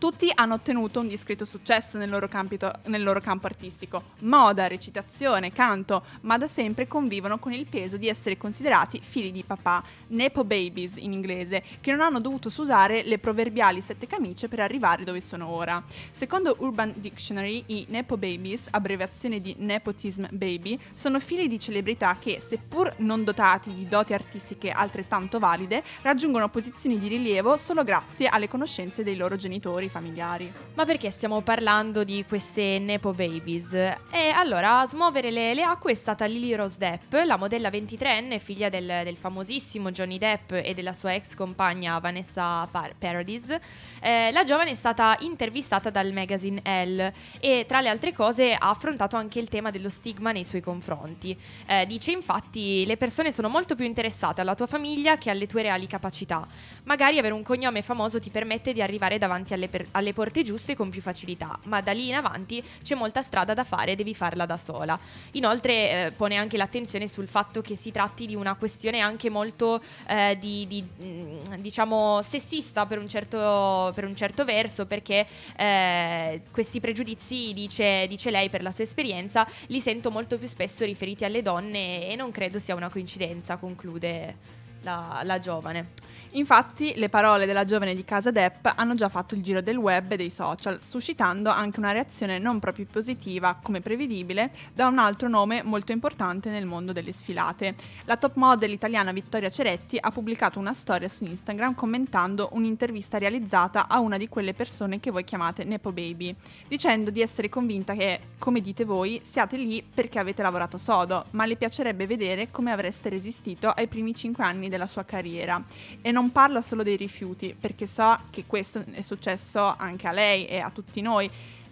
Tutti 0.03 0.29
hanno 0.35 0.55
ottenuto 0.55 0.99
un 0.99 1.07
discreto 1.07 1.45
successo 1.45 1.97
nel 1.97 2.09
loro, 2.09 2.27
campito- 2.27 2.73
nel 2.87 3.03
loro 3.03 3.21
campo 3.21 3.45
artistico. 3.45 4.03
Moda, 4.19 4.67
recitazione, 4.67 5.53
canto, 5.53 6.03
ma 6.23 6.37
da 6.37 6.45
sempre 6.45 6.89
convivono 6.89 7.39
con 7.39 7.53
il 7.53 7.65
peso 7.65 7.95
di 7.95 8.09
essere 8.09 8.35
considerati 8.35 8.99
figli 9.01 9.31
di 9.31 9.43
papà, 9.43 9.81
nepo 10.07 10.43
babies 10.43 10.97
in 10.97 11.13
inglese, 11.13 11.63
che 11.79 11.91
non 11.91 12.01
hanno 12.01 12.19
dovuto 12.19 12.49
sudare 12.49 13.03
le 13.03 13.17
proverbiali 13.17 13.79
sette 13.79 14.05
camicie 14.05 14.49
per 14.49 14.59
arrivare 14.59 15.05
dove 15.05 15.21
sono 15.21 15.47
ora. 15.47 15.81
Secondo 16.11 16.57
Urban 16.59 16.95
Dictionary, 16.97 17.63
i 17.67 17.85
nepo 17.87 18.17
babies, 18.17 18.67
abbreviazione 18.71 19.39
di 19.39 19.55
nepotism 19.59 20.25
baby, 20.31 20.77
sono 20.93 21.21
figli 21.21 21.47
di 21.47 21.59
celebrità 21.59 22.17
che, 22.19 22.41
seppur 22.41 22.93
non 22.97 23.23
dotati 23.23 23.73
di 23.73 23.87
doti 23.87 24.13
artistiche 24.13 24.69
altrettanto 24.69 25.39
valide, 25.39 25.81
raggiungono 26.01 26.49
posizioni 26.49 26.99
di 26.99 27.07
rilievo 27.07 27.55
solo 27.55 27.85
grazie 27.85 28.27
alle 28.27 28.49
conoscenze 28.49 29.01
dei 29.01 29.15
loro 29.15 29.37
genitori 29.37 29.91
familiari. 29.93 30.51
Ma 30.73 30.85
perché 30.85 31.11
stiamo 31.11 31.41
parlando 31.41 32.03
di 32.03 32.25
queste 32.27 32.79
Nepo 32.79 33.13
Babies? 33.13 33.73
E 33.73 34.29
allora 34.33 34.79
a 34.79 34.87
smuovere 34.87 35.29
le, 35.29 35.53
le 35.53 35.61
acque 35.61 35.91
è 35.91 35.95
stata 35.95 36.25
Lily 36.25 36.55
Rose 36.55 36.77
Depp, 36.79 37.13
la 37.23 37.37
modella 37.37 37.69
23enne, 37.69 38.39
figlia 38.39 38.69
del, 38.69 39.01
del 39.03 39.17
famosissimo 39.17 39.91
Johnny 39.91 40.17
Depp 40.17 40.51
e 40.53 40.73
della 40.73 40.93
sua 40.93 41.13
ex 41.13 41.35
compagna 41.35 41.99
Vanessa 41.99 42.65
Par- 42.71 42.95
Paradis. 42.97 43.55
Eh, 44.01 44.31
la 44.31 44.43
giovane 44.43 44.71
è 44.71 44.75
stata 44.75 45.15
intervistata 45.19 45.91
dal 45.91 46.11
magazine 46.11 46.59
Elle 46.63 47.13
e 47.39 47.65
tra 47.67 47.79
le 47.79 47.89
altre 47.89 48.11
cose 48.11 48.55
ha 48.55 48.69
affrontato 48.69 49.15
anche 49.15 49.37
il 49.37 49.49
tema 49.49 49.69
dello 49.69 49.89
stigma 49.89 50.31
nei 50.31 50.43
suoi 50.43 50.61
confronti. 50.61 51.37
Eh, 51.67 51.85
dice 51.85 52.09
infatti 52.09 52.83
le 52.87 52.97
persone 52.97 53.31
sono 53.31 53.47
molto 53.47 53.75
più 53.75 53.85
interessate 53.85 54.41
alla 54.41 54.55
tua 54.55 54.65
famiglia 54.65 55.19
che 55.19 55.29
alle 55.29 55.45
tue 55.45 55.61
reali 55.61 55.85
capacità. 55.85 56.47
Magari 56.85 57.19
avere 57.19 57.35
un 57.35 57.43
cognome 57.43 57.83
famoso 57.83 58.19
ti 58.19 58.31
permette 58.31 58.73
di 58.73 58.81
arrivare 58.81 59.19
davanti 59.19 59.53
alle, 59.53 59.69
alle 59.91 60.13
porte 60.13 60.43
giuste 60.43 60.75
con 60.75 60.89
più 60.89 61.01
facilità, 61.01 61.57
ma 61.63 61.81
da 61.81 61.91
lì 61.91 62.07
in 62.07 62.15
avanti 62.15 62.63
c'è 62.81 62.95
molta 62.95 63.21
strada 63.21 63.53
da 63.53 63.63
fare 63.63 63.91
e 63.91 63.95
devi 63.95 64.13
farla 64.15 64.45
da 64.45 64.57
sola. 64.57 64.99
Inoltre 65.31 66.05
eh, 66.05 66.11
pone 66.11 66.35
anche 66.35 66.57
l'attenzione 66.57 67.07
sul 67.07 67.27
fatto 67.27 67.61
che 67.61 67.75
si 67.75 67.91
tratti 67.91 68.25
di 68.25 68.35
una 68.35 68.55
questione 68.55 68.99
anche 68.99 69.29
molto 69.29 69.81
eh, 70.07 70.37
di, 70.39 70.67
di, 70.67 70.81
mh, 70.81 71.61
diciamo 71.61 72.21
sessista 72.21 72.85
per 72.85 72.97
un 72.97 73.07
certo, 73.07 73.91
per 73.93 74.05
un 74.05 74.15
certo 74.15 74.45
verso, 74.45 74.85
perché 74.85 75.25
eh, 75.55 76.41
questi 76.51 76.79
pregiudizi, 76.79 77.53
dice, 77.53 78.05
dice 78.07 78.31
lei 78.31 78.49
per 78.49 78.61
la 78.61 78.71
sua 78.71 78.83
esperienza, 78.83 79.47
li 79.67 79.79
sento 79.79 80.11
molto 80.11 80.37
più 80.37 80.47
spesso 80.47 80.85
riferiti 80.85 81.25
alle 81.25 81.41
donne 81.41 82.07
e 82.07 82.15
non 82.15 82.31
credo 82.31 82.59
sia 82.59 82.75
una 82.75 82.89
coincidenza, 82.89 83.57
conclude 83.57 84.35
la, 84.81 85.21
la 85.23 85.39
giovane. 85.39 86.11
Infatti, 86.35 86.93
le 86.95 87.09
parole 87.09 87.45
della 87.45 87.63
giovane 87.63 87.93
di 87.93 88.03
casa 88.03 88.31
Depp 88.31 88.65
hanno 88.75 88.95
già 88.95 89.07
fatto 89.07 89.35
il 89.35 89.43
giro 89.43 89.61
del 89.61 89.77
web 89.77 90.11
e 90.11 90.15
dei 90.15 90.31
social, 90.31 90.83
suscitando 90.83 91.51
anche 91.51 91.77
una 91.77 91.91
reazione 91.91 92.39
non 92.39 92.57
proprio 92.59 92.87
positiva, 92.91 93.59
come 93.61 93.81
prevedibile, 93.81 94.51
da 94.73 94.87
un 94.87 94.97
altro 94.97 95.29
nome 95.29 95.61
molto 95.61 95.91
importante 95.91 96.49
nel 96.49 96.65
mondo 96.65 96.91
delle 96.91 97.11
sfilate. 97.11 97.75
La 98.05 98.17
top 98.17 98.35
model 98.35 98.71
italiana 98.71 99.11
Vittoria 99.11 99.51
Ceretti 99.51 99.97
ha 99.99 100.09
pubblicato 100.09 100.57
una 100.57 100.73
storia 100.73 101.07
su 101.07 101.23
Instagram 101.23 101.75
commentando 101.75 102.49
un'intervista 102.53 103.19
realizzata 103.19 103.87
a 103.87 103.99
una 103.99 104.17
di 104.17 104.27
quelle 104.27 104.55
persone 104.55 104.99
che 104.99 105.11
voi 105.11 105.23
chiamate 105.23 105.63
Nepo 105.63 105.91
Baby, 105.91 106.35
dicendo 106.67 107.11
di 107.11 107.21
essere 107.21 107.47
convinta 107.47 107.93
che, 107.93 108.19
come 108.39 108.59
dite 108.59 108.85
voi, 108.85 109.21
siate 109.23 109.55
lì 109.55 109.83
perché 109.83 110.17
avete 110.17 110.41
lavorato 110.41 110.79
sodo, 110.79 111.25
ma 111.31 111.45
le 111.45 111.57
piacerebbe 111.57 112.07
vedere 112.07 112.49
come 112.49 112.71
avreste 112.71 113.09
resistito 113.09 113.69
ai 113.69 113.87
primi 113.87 114.15
cinque 114.15 114.43
anni 114.43 114.67
della 114.67 114.87
sua 114.87 115.03
carriera. 115.03 115.63
E 116.01 116.11
non 116.11 116.21
parla 116.31 116.61
solo 116.61 116.83
dei 116.83 116.95
rifiuti, 116.95 117.55
perché 117.59 117.87
so 117.87 118.17
che 118.29 118.45
questo 118.45 118.83
è 118.91 119.01
successo 119.01 119.75
anche 119.77 120.07
a 120.07 120.11
lei 120.11 120.45
e 120.45 120.59
a 120.59 120.69
tutti 120.69 121.01
noi, 121.01 121.29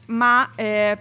ma 0.07 0.51
eh, 0.55 0.97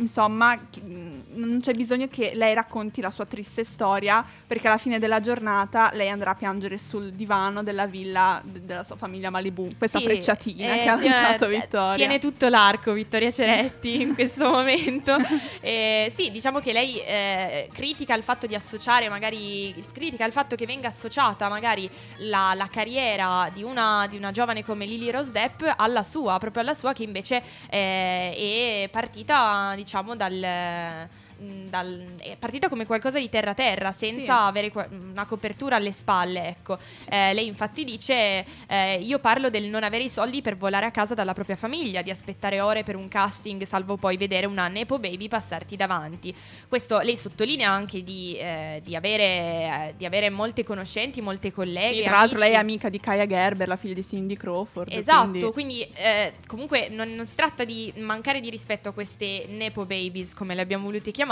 insomma 0.00 0.58
chi- 0.70 0.82
non 0.84 1.58
c'è 1.60 1.72
bisogno 1.72 2.08
che 2.08 2.32
lei 2.34 2.54
racconti 2.54 3.00
la 3.00 3.10
sua 3.10 3.26
triste 3.26 3.64
storia, 3.64 4.24
perché 4.46 4.66
alla 4.66 4.78
fine 4.78 4.98
della 4.98 5.20
giornata 5.20 5.90
lei 5.94 6.08
andrà 6.08 6.30
a 6.30 6.34
piangere 6.34 6.78
sul 6.78 7.12
divano 7.12 7.62
della 7.62 7.86
villa 7.86 8.40
de- 8.42 8.64
della 8.64 8.82
sua 8.82 8.96
famiglia 8.96 9.30
Malibu. 9.30 9.68
Questa 9.78 9.98
Sì, 9.98 10.04
frecciatina 10.04 10.74
eh, 10.74 10.78
che 10.78 10.88
ha 10.88 10.94
lanciato 10.96 11.44
eh, 11.44 11.48
Vittoria. 11.48 11.94
Tiene 11.94 12.18
tutto 12.18 12.48
l'arco 12.48 12.92
Vittoria 12.92 13.30
Ceretti 13.30 14.00
in 14.00 14.14
questo 14.14 14.48
momento. 14.50 15.16
Eh, 15.60 16.10
sì, 16.14 16.30
diciamo 16.30 16.58
che 16.58 16.72
lei 16.72 16.98
eh, 17.00 17.68
critica 17.72 18.14
il 18.14 18.22
fatto 18.22 18.46
di 18.46 18.54
associare, 18.54 19.08
magari 19.08 19.74
critica 19.92 20.24
il 20.24 20.32
fatto 20.32 20.56
che 20.56 20.66
venga 20.66 20.88
associata 20.88 21.48
magari 21.48 21.88
la, 22.18 22.52
la 22.54 22.68
carriera 22.68 23.50
di 23.52 23.62
una, 23.62 24.06
di 24.08 24.16
una 24.16 24.30
giovane 24.30 24.64
come 24.64 24.86
Lily 24.86 25.10
Rose 25.10 25.30
Depp 25.32 25.62
alla 25.76 26.02
sua, 26.02 26.38
proprio 26.38 26.62
alla 26.62 26.74
sua 26.74 26.92
che 26.92 27.02
invece 27.02 27.42
eh, 27.68 28.84
è 28.84 28.88
partita, 28.90 29.72
diciamo, 29.76 29.88
dal 30.14 30.32
mh, 30.32 31.19
dal- 31.68 32.16
è 32.18 32.36
partita 32.36 32.68
come 32.68 32.84
qualcosa 32.86 33.18
di 33.18 33.28
terra 33.28 33.54
terra 33.54 33.92
senza 33.92 34.20
Sì. 34.22 34.30
avere 34.48 34.70
qua- 34.70 34.86
una 34.90 35.24
copertura 35.24 35.76
alle 35.76 35.92
spalle 35.92 36.48
ecco 36.48 36.78
Eh, 37.08 37.32
lei 37.34 37.46
infatti 37.46 37.84
dice 37.84 38.44
eh, 38.68 39.00
io 39.00 39.18
parlo 39.18 39.48
del 39.50 39.64
non 39.64 39.82
avere 39.82 40.04
i 40.04 40.10
soldi 40.10 40.42
per 40.42 40.56
volare 40.56 40.84
a 40.86 40.90
casa 40.90 41.14
dalla 41.14 41.32
propria 41.32 41.56
famiglia 41.56 42.02
di 42.02 42.10
aspettare 42.10 42.60
ore 42.60 42.82
per 42.84 42.94
un 42.96 43.08
casting 43.08 43.62
salvo 43.62 43.96
poi 43.96 44.16
vedere 44.16 44.46
una 44.46 44.68
nepo 44.68 44.98
baby 44.98 45.28
passarti 45.28 45.76
davanti 45.76 46.34
questo 46.68 46.98
lei 47.00 47.16
sottolinea 47.16 47.70
anche 47.70 48.02
di, 48.02 48.36
eh, 48.36 48.80
di 48.84 48.94
avere, 48.94 49.24
eh, 49.24 49.94
di 49.96 50.04
avere 50.04 50.28
molte 50.30 50.62
conoscenti 50.64 51.20
molte 51.20 51.50
colleghe 51.52 51.96
Sì, 51.96 52.02
tra 52.02 52.12
l'altro 52.12 52.38
lei 52.38 52.52
è 52.52 52.56
amica 52.56 52.88
di 52.88 53.00
Kaya 53.00 53.26
Gerber, 53.26 53.66
la 53.68 53.76
figlia 53.76 53.94
di 53.94 54.04
Cindy 54.04 54.36
Crawford. 54.36 54.92
Esatto, 54.92 55.50
quindi- 55.50 55.50
quindi, 55.60 55.88
eh, 55.94 56.32
comunque 56.46 56.88
non, 56.90 57.14
non 57.14 57.24
si 57.26 57.36
tratta 57.36 57.64
di 57.64 57.92
mancare 57.96 58.40
di 58.40 58.50
rispetto 58.50 58.88
a 58.88 58.92
queste 58.92 59.46
Nepo 59.48 59.84
Babies, 59.86 60.34
come 60.34 60.54
le 60.54 60.60
abbiamo 60.60 60.84
volute 60.84 61.10
chiamare, 61.10 61.28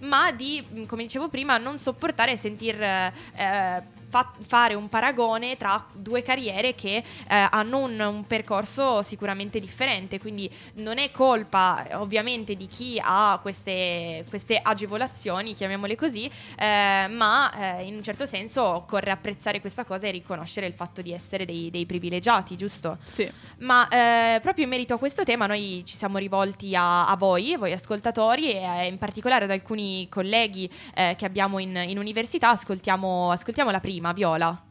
ma 0.00 0.32
di, 0.32 0.64
mh, 0.68 0.84
come 0.84 1.02
dicevo 1.02 1.28
prima, 1.28 1.58
non 1.58 1.78
sopportare 1.78 2.36
sentir 2.36 2.80
eh, 2.80 3.12
eh, 3.36 3.82
fa- 4.08 4.32
fare 4.46 4.74
un 4.74 4.88
paragone 4.88 5.56
tra 5.56 5.84
due 5.92 6.22
carriere 6.22 6.74
che 6.74 6.96
eh, 6.96 7.04
hanno 7.50 7.78
un, 7.78 7.98
un 8.00 8.26
percorso 8.26 9.02
sicuramente 9.02 9.60
differente. 9.60 10.18
Quindi 10.18 10.50
non 10.74 10.98
è 10.98 11.10
colpa 11.10 11.86
eh, 11.86 11.94
ovviamente 11.94 12.54
di 12.54 12.66
chi 12.66 13.00
ha 13.02 13.38
queste, 13.40 14.24
queste 14.28 14.58
agevolazioni, 14.62 15.54
chiamiamole 15.54 15.96
così, 15.96 16.30
eh, 16.56 17.06
ma 17.08 17.78
eh, 17.78 17.86
in 17.86 17.96
un 17.96 18.02
certo 18.02 18.26
senso 18.26 18.62
occorre 18.62 19.10
apprezzare 19.10 19.60
questa 19.60 19.84
cosa 19.84 20.06
e 20.06 20.10
riconoscere 20.10 20.66
il 20.66 20.74
fatto 20.74 21.02
di 21.02 21.12
essere 21.12 21.44
dei, 21.44 21.70
dei 21.70 21.86
privilegiati, 21.86 22.56
giusto? 22.56 22.98
Sì. 23.04 23.30
Ma 23.58 23.88
eh, 23.88 24.40
proprio 24.40 24.64
in 24.64 24.70
merito 24.70 24.94
a 24.94 24.98
questo 24.98 25.24
tema 25.24 25.46
noi 25.46 25.82
ci 25.86 25.96
siamo 25.96 26.18
rivolti 26.18 26.74
a, 26.74 27.06
a 27.06 27.16
voi, 27.16 27.56
voi 27.56 27.72
ascoltatori 27.72 28.52
e 28.52 28.62
eh, 28.62 28.86
in 28.86 28.98
particolare 28.98 29.44
ad 29.44 29.50
alcuni 29.50 30.08
colleghi 30.08 30.70
che 30.94 31.24
abbiamo 31.24 31.58
in, 31.58 31.76
in 31.86 31.98
università. 31.98 32.50
Ascoltiamo, 32.50 33.30
ascoltiamo 33.30 33.70
la 33.70 33.80
prima, 33.80 33.97
Viola. 34.14 34.62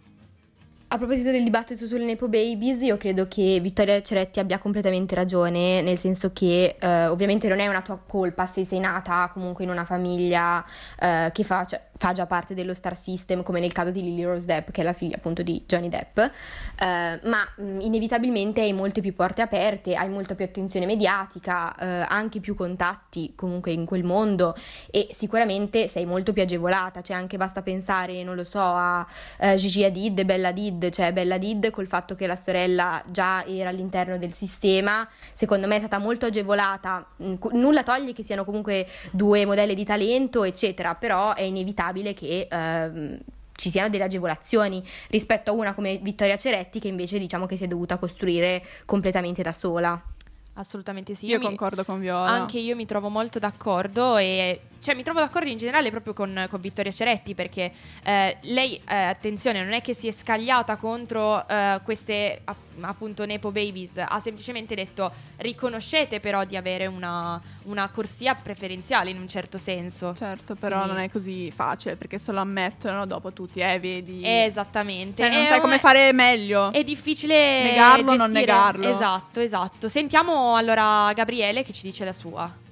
A 0.90 0.98
proposito 0.98 1.32
del 1.32 1.44
dibattito 1.44 1.86
sulle 1.86 2.06
Nepo 2.06 2.30
Babies, 2.30 2.80
io 2.82 2.96
credo 2.96 3.28
che 3.28 3.60
Vittoria 3.62 4.02
Ceretti 4.02 4.40
abbia 4.40 4.58
completamente 4.58 5.16
ragione, 5.16 5.82
nel 5.82 5.98
senso 5.98 6.32
che 6.32 6.78
eh, 6.80 7.08
ovviamente 7.08 7.50
non 7.50 7.60
è 7.60 7.68
una 7.68 7.82
tua 7.82 8.00
colpa 8.08 8.46
se 8.46 8.64
sei 8.64 8.80
nata 8.80 9.30
comunque 9.34 9.66
in 9.66 9.70
una 9.70 9.84
famiglia 9.84 10.64
eh, 10.98 11.30
che 11.34 11.44
fa, 11.44 11.66
cioè, 11.66 11.87
fa 11.98 12.14
già 12.14 12.26
parte 12.26 12.54
dello 12.54 12.74
star 12.74 12.96
system, 12.96 13.44
come 13.44 13.60
nel 13.60 13.72
caso 13.72 13.92
di 13.92 14.02
Lily 14.02 14.24
Rose 14.24 14.46
Depp, 14.46 14.70
che 14.72 14.82
è 14.82 14.84
la 14.84 14.94
figlia 14.94 15.18
appunto 15.18 15.44
di 15.44 15.64
Johnny 15.66 15.90
Depp, 15.90 16.18
eh, 16.18 16.30
ma 17.24 17.48
mh, 17.56 17.82
inevitabilmente 17.82 18.62
hai 18.62 18.74
molte 18.74 19.02
più 19.02 19.14
porte 19.14 19.42
aperte, 19.42 19.96
hai 19.96 20.10
molta 20.10 20.36
più 20.36 20.46
attenzione 20.46 20.86
mediatica, 20.86 21.76
eh, 21.76 22.06
anche 22.08 22.40
più 22.40 22.56
contatti 22.56 23.34
comunque 23.36 23.72
in 23.72 23.86
quel 23.86 24.04
mondo 24.04 24.56
e 24.92 25.08
sicuramente 25.12 25.88
sei 25.88 26.06
molto 26.06 26.34
più 26.34 26.42
agevolata, 26.42 27.02
cioè 27.02 27.16
anche 27.16 27.38
basta 27.38 27.62
pensare, 27.62 28.24
non 28.24 28.36
lo 28.36 28.44
so, 28.44 28.60
a 28.62 29.06
eh, 29.40 29.56
Gigi 29.56 29.84
Hadid 29.84 30.24
Bella 30.24 30.50
Hadid, 30.50 30.90
cioè 30.90 31.12
Bella 31.14 31.36
Hadid 31.36 31.70
col 31.72 31.88
fatto 31.88 32.16
che 32.16 32.28
la 32.28 32.36
sorella 32.36 33.04
già 33.08 33.44
era 33.46 33.70
all'interno 33.70 34.18
del 34.18 34.34
sistema, 34.34 35.08
secondo 35.34 35.68
me 35.68 35.76
è 35.76 35.80
stata 35.80 35.98
molto 35.98 36.28
agevolata, 36.28 37.06
Mm, 37.24 37.36
nulla 37.54 37.84
toglie 37.84 38.14
che 38.14 38.24
siano 38.24 38.46
comunque 38.46 38.88
due 39.12 39.46
modelle 39.46 39.74
di 39.74 39.84
talento, 39.84 40.44
eccetera, 40.44 40.96
però 40.96 41.34
è 41.34 41.42
inevitabile 41.42 41.86
che 42.14 42.48
ehm, 42.50 43.20
ci 43.58 43.70
siano 43.70 43.90
delle 43.90 44.04
agevolazioni 44.04 44.84
rispetto 45.10 45.52
a 45.52 45.54
una 45.54 45.74
come 45.74 45.98
Vittoria 45.98 46.38
Ceretti 46.38 46.80
che 46.80 46.88
invece 46.88 47.20
diciamo 47.20 47.46
che 47.46 47.58
si 47.58 47.64
è 47.64 47.68
dovuta 47.68 47.98
costruire 47.98 48.64
completamente 48.86 49.42
da 49.42 49.52
sola. 49.52 50.02
Assolutamente 50.54 51.14
sì. 51.14 51.28
Io 51.28 51.38
mi- 51.38 51.46
concordo 51.46 51.84
con 51.84 52.00
Viola. 52.00 52.30
Anche 52.30 52.58
io 52.58 52.76
mi 52.76 52.86
trovo 52.86 53.10
molto 53.10 53.38
d'accordo 53.38 54.18
e 54.18 54.62
cioè 54.80 54.96
mi 54.96 55.04
trovo 55.04 55.20
d'accordo 55.20 55.50
in 55.50 55.58
generale 55.58 55.92
proprio 55.92 56.14
con, 56.14 56.48
con 56.50 56.62
Vittoria 56.62 56.92
Ceretti 56.92 57.36
perché 57.36 57.72
eh, 58.04 58.38
lei, 58.42 58.80
eh, 58.88 58.96
attenzione, 58.96 59.64
non 59.64 59.74
è 59.74 59.82
che 59.82 59.94
si 59.94 60.08
è 60.08 60.12
scagliata 60.12 60.76
contro 60.78 61.48
eh, 61.48 61.80
queste 61.84 62.42
app- 62.44 62.82
appunto 62.82 63.26
Nepo 63.26 63.52
Babies, 63.52 63.98
ha 63.98 64.20
semplicemente 64.20 64.76
detto 64.76 65.12
riconoscete 65.38 66.20
però 66.20 66.44
di 66.44 66.56
avere 66.56 66.88
una, 66.88 67.40
una 67.68 67.90
corsia 67.90 68.36
preferenziale 68.36 69.10
in 69.10 69.18
un 69.18 69.28
certo 69.28 69.58
senso. 69.58 70.14
Certo, 70.14 70.56
però 70.56 70.78
Quindi- 70.78 70.96
non 70.96 71.04
è 71.04 71.10
così 71.10 71.52
facile 71.52 71.96
perché 71.96 72.18
se 72.18 72.32
lo 72.32 72.40
ammettono 72.40 73.06
dopo 73.06 73.34
tutti, 73.34 73.60
eh, 73.60 73.80
vedi. 73.80 74.22
Esattamente. 74.24 75.24
Cioè, 75.24 75.34
non 75.34 75.46
sai 75.46 75.60
come 75.62 75.80
fare 75.80 76.12
meglio. 76.14 76.72
È 76.72 76.84
difficile 76.84 77.64
Negarlo 77.64 78.12
o 78.12 78.16
non 78.16 78.32
negarlo. 78.32 78.90
Esatto, 78.90 79.40
esatto. 79.40 79.88
Sentiamo 79.88 80.56
allora 80.56 81.12
Gabriele 81.14 81.64
che 81.64 81.74
ci 81.74 81.84
dice 81.84 82.06
la 82.06 82.14
sua. 82.14 82.66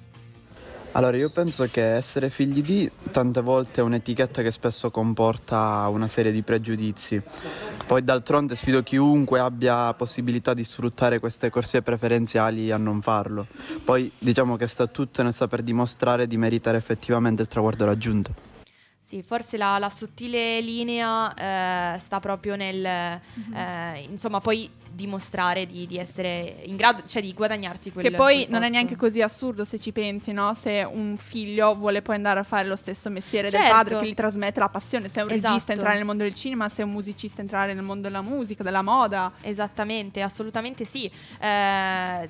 Allora, 0.96 1.18
io 1.18 1.28
penso 1.28 1.68
che 1.70 1.92
essere 1.92 2.30
figli 2.30 2.62
di 2.62 2.90
tante 3.12 3.42
volte 3.42 3.82
è 3.82 3.84
un'etichetta 3.84 4.40
che 4.40 4.50
spesso 4.50 4.90
comporta 4.90 5.86
una 5.90 6.08
serie 6.08 6.32
di 6.32 6.40
pregiudizi. 6.40 7.20
Poi 7.86 8.02
d'altronde 8.02 8.56
sfido 8.56 8.82
chiunque 8.82 9.38
abbia 9.38 9.92
possibilità 9.92 10.54
di 10.54 10.64
sfruttare 10.64 11.18
queste 11.18 11.50
corsie 11.50 11.82
preferenziali 11.82 12.70
a 12.70 12.78
non 12.78 13.02
farlo. 13.02 13.46
Poi 13.84 14.10
diciamo 14.18 14.56
che 14.56 14.68
sta 14.68 14.86
tutto 14.86 15.22
nel 15.22 15.34
saper 15.34 15.60
dimostrare 15.60 16.26
di 16.26 16.38
meritare 16.38 16.78
effettivamente 16.78 17.42
il 17.42 17.48
traguardo 17.48 17.84
raggiunto. 17.84 18.55
Sì, 19.06 19.22
forse 19.22 19.56
la, 19.56 19.78
la 19.78 19.88
sottile 19.88 20.60
linea 20.60 21.94
eh, 21.94 21.98
sta 22.00 22.18
proprio 22.18 22.56
nel, 22.56 22.80
Mhm. 22.80 23.54
eh, 23.54 24.00
insomma, 24.10 24.40
poi 24.40 24.68
dimostrare 24.90 25.64
di, 25.64 25.86
di 25.86 25.96
essere 25.96 26.62
in 26.64 26.74
grado, 26.74 27.04
cioè 27.06 27.22
di 27.22 27.32
guadagnarsi 27.32 27.92
quel 27.92 28.02
Che 28.04 28.10
poi 28.16 28.38
quel 28.38 28.50
non 28.50 28.64
è 28.64 28.68
neanche 28.68 28.96
così 28.96 29.22
assurdo 29.22 29.62
se 29.62 29.78
ci 29.78 29.92
pensi, 29.92 30.32
no? 30.32 30.54
Se 30.54 30.82
un 30.90 31.16
figlio 31.18 31.76
vuole 31.76 32.02
poi 32.02 32.16
andare 32.16 32.40
a 32.40 32.42
fare 32.42 32.66
lo 32.66 32.74
stesso 32.74 33.08
mestiere 33.08 33.48
del 33.48 33.60
Certo. 33.60 33.74
padre 33.76 33.98
che 34.00 34.08
gli 34.08 34.14
trasmette 34.14 34.58
la 34.58 34.70
passione, 34.70 35.06
se 35.06 35.20
è 35.20 35.22
un 35.22 35.30
Esatto. 35.30 35.46
regista 35.52 35.72
entrare 35.72 35.94
nel 35.98 36.04
mondo 36.04 36.24
del 36.24 36.34
cinema, 36.34 36.68
se 36.68 36.82
è 36.82 36.84
un 36.84 36.90
musicista 36.90 37.42
entrare 37.42 37.74
nel 37.74 37.84
mondo 37.84 38.08
della 38.08 38.22
musica, 38.22 38.64
della 38.64 38.82
moda. 38.82 39.30
Esattamente, 39.40 40.20
assolutamente 40.20 40.84
sì. 40.84 41.08
Eh, 41.38 42.28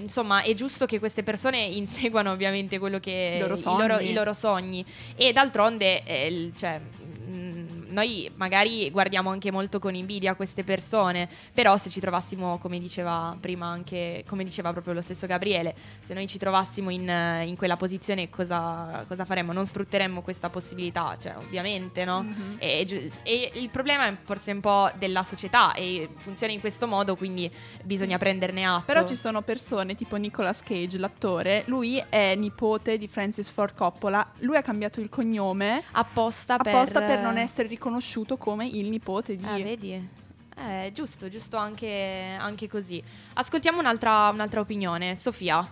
insomma, 0.00 0.42
è 0.42 0.54
giusto 0.54 0.86
che 0.86 0.98
queste 0.98 1.22
persone 1.22 1.58
inseguano 1.64 2.30
ovviamente 2.32 2.78
quello 2.78 2.98
che 2.98 3.34
I 3.36 3.40
loro 3.40 3.54
i 3.54 3.62
loro, 3.62 3.94
sogni. 3.94 4.10
i 4.10 4.12
loro 4.12 4.32
sogni. 4.32 4.84
E 5.16 5.32
d'altronde, 5.32 6.02
eh, 6.04 6.52
cioè, 6.56 6.80
mh, 6.80 7.77
noi 7.88 8.30
magari 8.36 8.90
guardiamo 8.90 9.30
anche 9.30 9.50
molto 9.50 9.78
con 9.78 9.94
invidia 9.94 10.34
queste 10.34 10.64
persone, 10.64 11.28
però 11.52 11.76
se 11.76 11.90
ci 11.90 12.00
trovassimo, 12.00 12.58
come 12.58 12.78
diceva 12.78 13.36
prima 13.40 13.66
anche, 13.66 14.24
come 14.26 14.44
diceva 14.44 14.72
proprio 14.72 14.94
lo 14.94 15.02
stesso 15.02 15.26
Gabriele, 15.26 15.74
se 16.02 16.14
noi 16.14 16.26
ci 16.26 16.38
trovassimo 16.38 16.90
in, 16.90 17.10
in 17.44 17.56
quella 17.56 17.76
posizione 17.76 18.30
cosa, 18.30 19.04
cosa 19.08 19.24
faremmo? 19.24 19.52
Non 19.52 19.66
sfrutteremmo 19.66 20.22
questa 20.22 20.50
possibilità, 20.50 21.16
cioè 21.20 21.36
ovviamente 21.36 22.04
no? 22.04 22.22
Mhm. 22.22 22.56
E, 22.58 23.10
e 23.22 23.50
il 23.54 23.70
problema 23.70 24.06
è 24.06 24.16
forse 24.22 24.52
un 24.52 24.60
po' 24.60 24.90
della 24.96 25.22
società 25.22 25.72
e 25.72 26.10
funziona 26.16 26.52
in 26.52 26.60
questo 26.60 26.86
modo, 26.86 27.16
quindi 27.16 27.50
bisogna 27.82 28.18
prenderne 28.18 28.64
atto. 28.64 28.84
Però 28.86 29.06
ci 29.06 29.16
sono 29.16 29.42
persone 29.42 29.94
tipo 29.94 30.16
Nicolas 30.16 30.62
Cage, 30.62 30.98
l'attore, 30.98 31.62
lui 31.66 32.02
è 32.08 32.34
nipote 32.34 32.98
di 32.98 33.08
Francis 33.08 33.48
Ford 33.48 33.74
Coppola, 33.74 34.32
lui 34.38 34.56
ha 34.56 34.62
cambiato 34.62 35.00
il 35.00 35.08
cognome 35.08 35.82
apposta 35.92 36.56
per, 36.58 36.74
apposta 36.74 37.02
per 37.02 37.20
non 37.20 37.38
essere 37.38 37.62
riconosciuto 37.62 37.77
come 37.78 38.66
il 38.66 38.88
nipote 38.88 39.36
di... 39.36 39.44
Ah, 39.44 39.56
vedi? 39.56 40.08
Eh, 40.56 40.90
giusto, 40.92 41.28
giusto 41.28 41.56
anche, 41.56 42.36
anche 42.38 42.68
così. 42.68 43.02
Ascoltiamo 43.34 43.78
un'altra, 43.78 44.28
un'altra 44.30 44.60
opinione. 44.60 45.14
Sofia. 45.16 45.66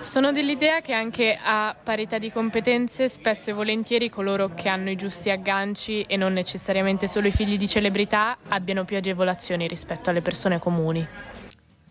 Sono 0.00 0.32
dell'idea 0.32 0.80
che 0.80 0.92
anche 0.92 1.38
a 1.40 1.76
parità 1.80 2.18
di 2.18 2.30
competenze 2.30 3.08
spesso 3.08 3.50
e 3.50 3.52
volentieri 3.52 4.10
coloro 4.10 4.52
che 4.52 4.68
hanno 4.68 4.90
i 4.90 4.96
giusti 4.96 5.30
agganci 5.30 6.02
e 6.02 6.16
non 6.16 6.32
necessariamente 6.32 7.06
solo 7.06 7.28
i 7.28 7.32
figli 7.32 7.56
di 7.56 7.68
celebrità 7.68 8.36
abbiano 8.48 8.84
più 8.84 8.96
agevolazioni 8.96 9.68
rispetto 9.68 10.10
alle 10.10 10.20
persone 10.20 10.58
comuni. 10.58 11.06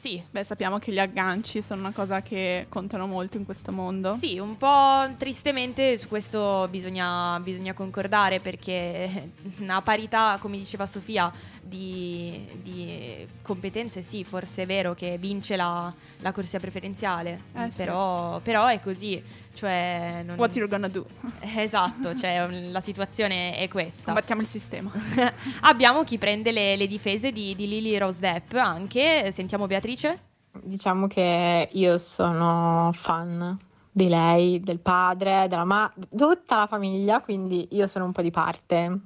Sì. 0.01 0.19
Beh, 0.31 0.43
sappiamo 0.43 0.79
che 0.79 0.91
gli 0.91 0.97
agganci 0.97 1.61
sono 1.61 1.81
una 1.81 1.91
cosa 1.91 2.21
che 2.21 2.65
contano 2.69 3.05
molto 3.05 3.37
in 3.37 3.45
questo 3.45 3.71
mondo. 3.71 4.15
Sì, 4.15 4.39
un 4.39 4.57
po' 4.57 5.07
tristemente 5.15 5.95
su 5.99 6.07
questo 6.07 6.67
bisogna, 6.71 7.39
bisogna 7.39 7.73
concordare 7.73 8.39
perché 8.39 9.29
a 9.67 9.81
parità, 9.83 10.39
come 10.41 10.57
diceva 10.57 10.87
Sofia, 10.87 11.31
di, 11.63 12.47
di 12.61 13.27
competenze 13.41 14.01
sì, 14.01 14.23
forse 14.23 14.63
è 14.63 14.65
vero 14.65 14.93
che 14.93 15.17
vince 15.17 15.55
la, 15.55 15.93
la 16.19 16.31
corsia 16.31 16.59
preferenziale, 16.59 17.41
Eh, 17.53 17.69
sì. 17.69 17.75
però, 17.77 18.39
però 18.39 18.67
è 18.67 18.79
così. 18.81 19.21
Cioè, 19.53 20.23
non- 20.25 20.37
What 20.37 20.55
you're 20.55 20.69
gonna 20.69 20.87
do? 20.87 21.05
Esatto, 21.41 22.15
cioè 22.15 22.47
la 22.69 22.81
situazione 22.81 23.57
è 23.57 23.67
questa. 23.67 24.05
Combattiamo 24.05 24.41
il 24.41 24.47
sistema. 24.47 24.91
Abbiamo 25.61 26.03
chi 26.03 26.17
prende 26.17 26.51
le, 26.51 26.75
le 26.75 26.87
difese 26.87 27.31
di, 27.31 27.55
di 27.55 27.67
Lily 27.67 27.97
Rose 27.97 28.19
Depp 28.19 28.53
anche. 28.53 29.31
Sentiamo 29.31 29.67
Beatrice. 29.67 30.19
Diciamo 30.63 31.07
che 31.07 31.69
io 31.71 31.97
sono 31.97 32.91
fan 32.93 33.57
di 33.93 34.07
lei, 34.07 34.59
del 34.61 34.79
padre, 34.79 35.47
della 35.49 35.65
mamma, 35.65 35.93
tutta 36.09 36.57
la 36.57 36.67
famiglia, 36.67 37.21
quindi 37.21 37.67
io 37.71 37.87
sono 37.87 38.05
un 38.05 38.11
po' 38.13 38.21
di 38.21 38.31
parte. 38.31 38.99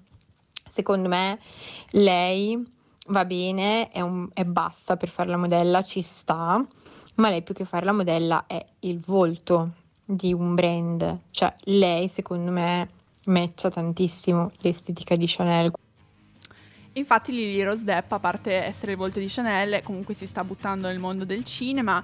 Secondo 0.75 1.07
me 1.07 1.39
lei 1.91 2.61
va 3.07 3.23
bene 3.23 3.89
e 3.93 4.43
basta 4.43 4.97
per 4.97 5.07
fare 5.07 5.29
la 5.29 5.37
modella, 5.37 5.81
ci 5.81 6.01
sta, 6.01 6.61
ma 7.13 7.29
lei 7.29 7.43
più 7.43 7.53
che 7.53 7.63
fare 7.63 7.85
la 7.85 7.93
modella 7.93 8.43
è 8.45 8.61
il 8.79 8.99
volto 8.99 9.69
di 10.03 10.33
un 10.33 10.53
brand. 10.53 11.19
Cioè 11.31 11.55
lei 11.61 12.09
secondo 12.09 12.51
me 12.51 12.89
matcha 13.27 13.69
tantissimo 13.69 14.51
l'estetica 14.57 15.15
di 15.15 15.27
Chanel. 15.29 15.71
Infatti 16.91 17.31
Lily 17.31 17.61
Rose 17.61 17.85
Depp, 17.85 18.11
a 18.11 18.19
parte 18.19 18.51
essere 18.51 18.91
il 18.91 18.97
volto 18.97 19.19
di 19.19 19.27
Chanel, 19.29 19.81
comunque 19.81 20.13
si 20.13 20.27
sta 20.27 20.43
buttando 20.43 20.87
nel 20.87 20.99
mondo 20.99 21.23
del 21.23 21.45
cinema. 21.45 22.03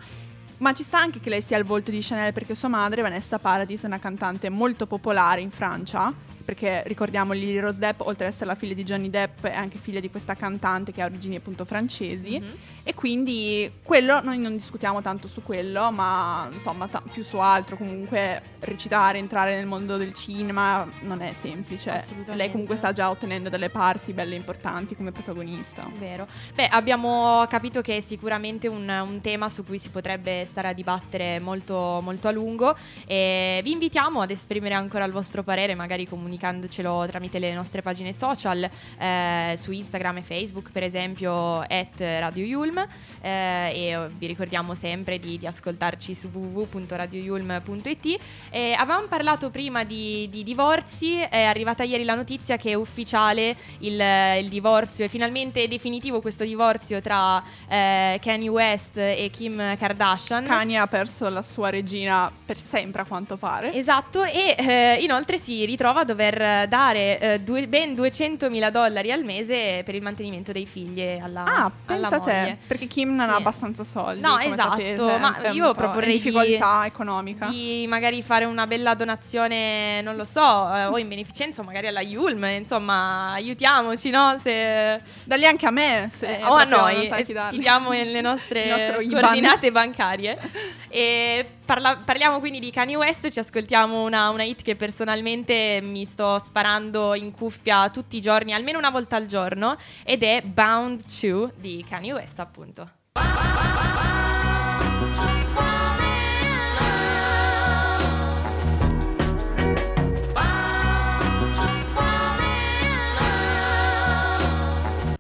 Ma 0.60 0.73
ci 0.73 0.84
sta 0.84 0.97
anche 0.97 1.19
che 1.19 1.29
lei 1.29 1.41
sia 1.41 1.57
il 1.57 1.65
volto 1.65 1.91
di 1.91 1.99
Chanel 1.99 2.31
perché 2.31 2.55
sua 2.55 2.69
madre, 2.69 3.01
Vanessa 3.01 3.38
Paradis, 3.38 3.84
è 3.84 3.88
una 3.88 3.99
cantante 3.99 4.47
molto 4.47 4.88
popolare 4.88 5.41
in 5.41 5.51
Francia. 5.51 6.13
Perché 6.51 6.83
ricordiamo 6.87 7.31
Lily 7.31 7.59
Rose 7.59 7.79
Depp, 7.79 8.01
oltre 8.01 8.25
ad 8.25 8.33
essere 8.33 8.47
la 8.47 8.55
figlia 8.55 8.73
di 8.73 8.83
Johnny 8.83 9.09
Depp, 9.09 9.45
è 9.45 9.55
anche 9.55 9.77
figlia 9.77 10.01
di 10.01 10.09
questa 10.09 10.35
cantante 10.35 10.91
che 10.91 11.01
ha 11.01 11.05
origini 11.05 11.37
appunto 11.37 11.63
francesi. 11.63 12.41
Mhm. 12.41 12.57
E 12.83 12.93
quindi 12.93 13.71
quello, 13.83 14.21
noi 14.21 14.39
non 14.39 14.53
discutiamo 14.53 15.01
tanto 15.01 15.29
su 15.29 15.43
quello, 15.43 15.91
ma 15.91 16.49
insomma 16.51 16.87
ta- 16.87 17.01
più 17.09 17.23
su 17.23 17.37
altro. 17.37 17.77
Comunque 17.77 18.41
recitare, 18.59 19.19
entrare 19.19 19.55
nel 19.55 19.65
mondo 19.65 19.95
del 19.95 20.13
cinema 20.13 20.85
non 21.01 21.21
è 21.21 21.31
semplice. 21.31 22.03
Lei 22.33 22.51
comunque 22.51 22.75
sta 22.75 22.91
già 22.91 23.09
ottenendo 23.09 23.47
delle 23.47 23.69
parti 23.69 24.11
belle 24.11 24.35
importanti 24.35 24.95
come 24.95 25.11
protagonista. 25.11 25.89
Vero. 25.99 26.27
Beh, 26.53 26.67
abbiamo 26.67 27.45
capito 27.47 27.81
che 27.81 27.97
è 27.97 28.01
sicuramente 28.01 28.67
un, 28.67 28.89
un 28.89 29.21
tema 29.21 29.47
su 29.47 29.63
cui 29.63 29.77
si 29.77 29.89
potrebbe 29.89 30.45
stare 30.47 30.67
a 30.67 30.73
dibattere 30.73 31.39
molto, 31.39 32.01
molto 32.03 32.27
a 32.27 32.31
lungo. 32.31 32.75
E 33.05 33.61
vi 33.63 33.71
invitiamo 33.71 34.21
ad 34.21 34.31
esprimere 34.31 34.73
ancora 34.73 35.05
il 35.05 35.13
vostro 35.13 35.43
parere, 35.43 35.75
magari 35.75 36.05
comunicandocelo 36.41 37.06
tramite 37.08 37.39
le 37.39 37.54
nostre 37.54 37.82
pagine 37.82 38.13
social, 38.13 38.67
eh, 38.97 39.56
su 39.58 39.71
Instagram 39.71 40.17
e 40.17 40.21
Facebook, 40.23 40.71
per 40.71 40.84
esempio, 40.84 41.60
at 41.60 41.99
Radio 41.99 42.43
Yulm. 42.43 42.86
eh, 43.21 43.71
e 43.73 44.10
vi 44.17 44.25
ricordiamo 44.25 44.73
sempre 44.73 45.19
di, 45.19 45.38
di 45.38 45.46
ascoltarci 45.46 46.15
su 46.15 46.29
www.radioyulm.it. 46.33 48.19
Eh, 48.50 48.73
avevamo 48.73 49.08
parlato 49.08 49.50
prima 49.52 49.83
di, 49.83 50.27
di 50.29 50.44
divorzi, 50.44 51.19
è 51.19 51.44
arrivata 51.44 51.83
ieri 51.83 52.04
la 52.04 52.15
notizia 52.15 52.58
che 52.58 52.71
è 52.71 52.73
ufficiale 52.73 53.56
il, 53.79 54.02
il 54.39 54.50
divorzio, 54.50 55.06
è 55.06 55.08
finalmente 55.08 55.67
definitivo 55.67 56.21
questo 56.21 56.44
divorzio 56.44 57.02
tra 57.02 57.42
eh, 57.67 58.19
Kanye 58.21 58.50
West 58.50 58.98
e 58.98 59.29
Kim 59.31 59.77
Kardashian. 59.77 60.46
Kanye 60.46 60.77
ha 60.77 60.87
perso 60.87 61.29
la 61.29 61.42
sua 61.44 61.69
regina 61.69 62.31
per 62.46 62.58
sempre 62.58 63.02
a 63.02 63.06
quanto 63.06 63.37
pare. 63.37 63.73
Esatto, 63.73 64.23
e 64.23 64.56
eh, 64.58 64.98
inoltre 65.02 65.37
si 65.37 65.63
ritrova 65.65 66.02
a 66.02 66.04
dover 66.06 66.21
dare 66.30 67.19
eh, 67.19 67.40
due- 67.40 67.67
ben 67.67 67.96
200 67.96 68.50
mila 68.50 68.69
dollari 68.69 69.12
al 69.12 69.24
mese 69.24 69.82
per 69.84 69.96
il 69.96 70.02
mantenimento 70.02 70.52
dei 70.52 70.65
figli 70.65 71.02
alla, 71.22 71.44
Ah, 71.44 71.72
alla 71.88 72.08
pensa 72.10 72.17
moglie. 72.19 72.32
te, 72.44 72.58
perché 72.67 72.88
Kim 72.88 73.15
non 73.15 73.28
Sì. 73.28 73.34
ha 73.34 73.36
abbastanza 73.38 73.84
soldi. 73.84 74.22
No, 74.22 74.38
esatto, 74.40 74.72
sapete, 74.78 75.17
ma 75.17 75.38
io 75.52 75.65
po' 75.67 75.74
proporrei 75.74 76.15
in 76.15 76.22
di- 76.22 76.30
difficoltà 76.32 76.86
economica. 76.86 77.48
di 77.48 77.86
magari 77.88 78.22
fare 78.22 78.46
una 78.46 78.67
bella 78.67 78.94
donazione, 78.94 80.02
non 80.02 80.15
lo 80.15 80.26
so, 80.26 80.74
eh, 80.76 80.86
o 80.86 80.98
in 80.98 81.08
beneficenza, 81.08 81.62
o 81.62 81.63
magari 81.63 81.88
alla 81.88 82.02
Yulm, 82.02 82.44
insomma, 82.46 83.32
aiutiamoci, 83.34 84.10
no? 84.10 84.36
Se... 84.38 85.02
Dagli 85.24 85.46
anche 85.46 85.65
a 85.65 85.72
me, 85.72 86.10
se 86.12 86.40
o 86.44 86.54
a 86.54 86.63
noi, 86.63 87.08
eh, 87.08 87.24
ti 87.24 87.58
diamo 87.58 87.92
le 87.92 88.22
nostre 88.22 88.69
coordinate 89.10 89.72
bancarie. 89.72 90.38
E 90.94 91.46
parla- 91.72 91.96
parliamo 92.04 92.40
quindi 92.40 92.60
di 92.60 92.69
Kanye 92.69 92.98
West, 92.98 93.30
ci 93.30 93.40
ascoltiamo 93.40 94.04
una, 94.04 94.30
una 94.30 94.44
hit 94.44 94.62
che 94.62 94.76
personalmente 94.76 95.80
mi 95.82 96.04
sto 96.04 96.38
sparando 96.40 97.15
in 97.15 97.32
cuffia 97.32 97.90
tutti 97.90 98.17
i 98.17 98.22
giorni, 98.22 98.52
almeno 98.52 98.78
una 98.78 98.90
volta 98.90 99.15
al 99.15 99.26
giorno, 99.26 99.78
ed 100.04 100.22
è 100.22 100.42
Bound 100.42 101.02
2 101.06 101.54
di 101.56 101.86
Kanye 101.88 102.12
West 102.12 102.40
appunto. 102.40 102.90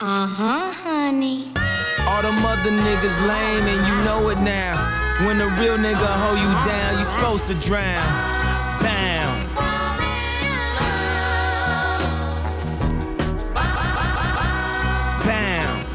Uh-huh, 0.03 0.73
honey. 0.83 1.53
All 2.05 2.21
them 2.21 2.43
other 2.43 2.71
niggas 2.71 3.17
lame 3.25 3.69
and 3.69 3.87
you 3.87 3.95
know 4.03 4.29
it 4.29 4.39
now. 4.39 5.00
When 5.25 5.39
a 5.39 5.45
real 5.61 5.77
nigga 5.77 6.07
hold 6.23 6.39
you 6.39 6.51
down, 6.65 6.97
you 6.97 7.03
supposed 7.05 7.45
to 7.45 7.53
drown. 7.53 8.01
Bound. 8.81 9.47
Bound. 15.23 15.85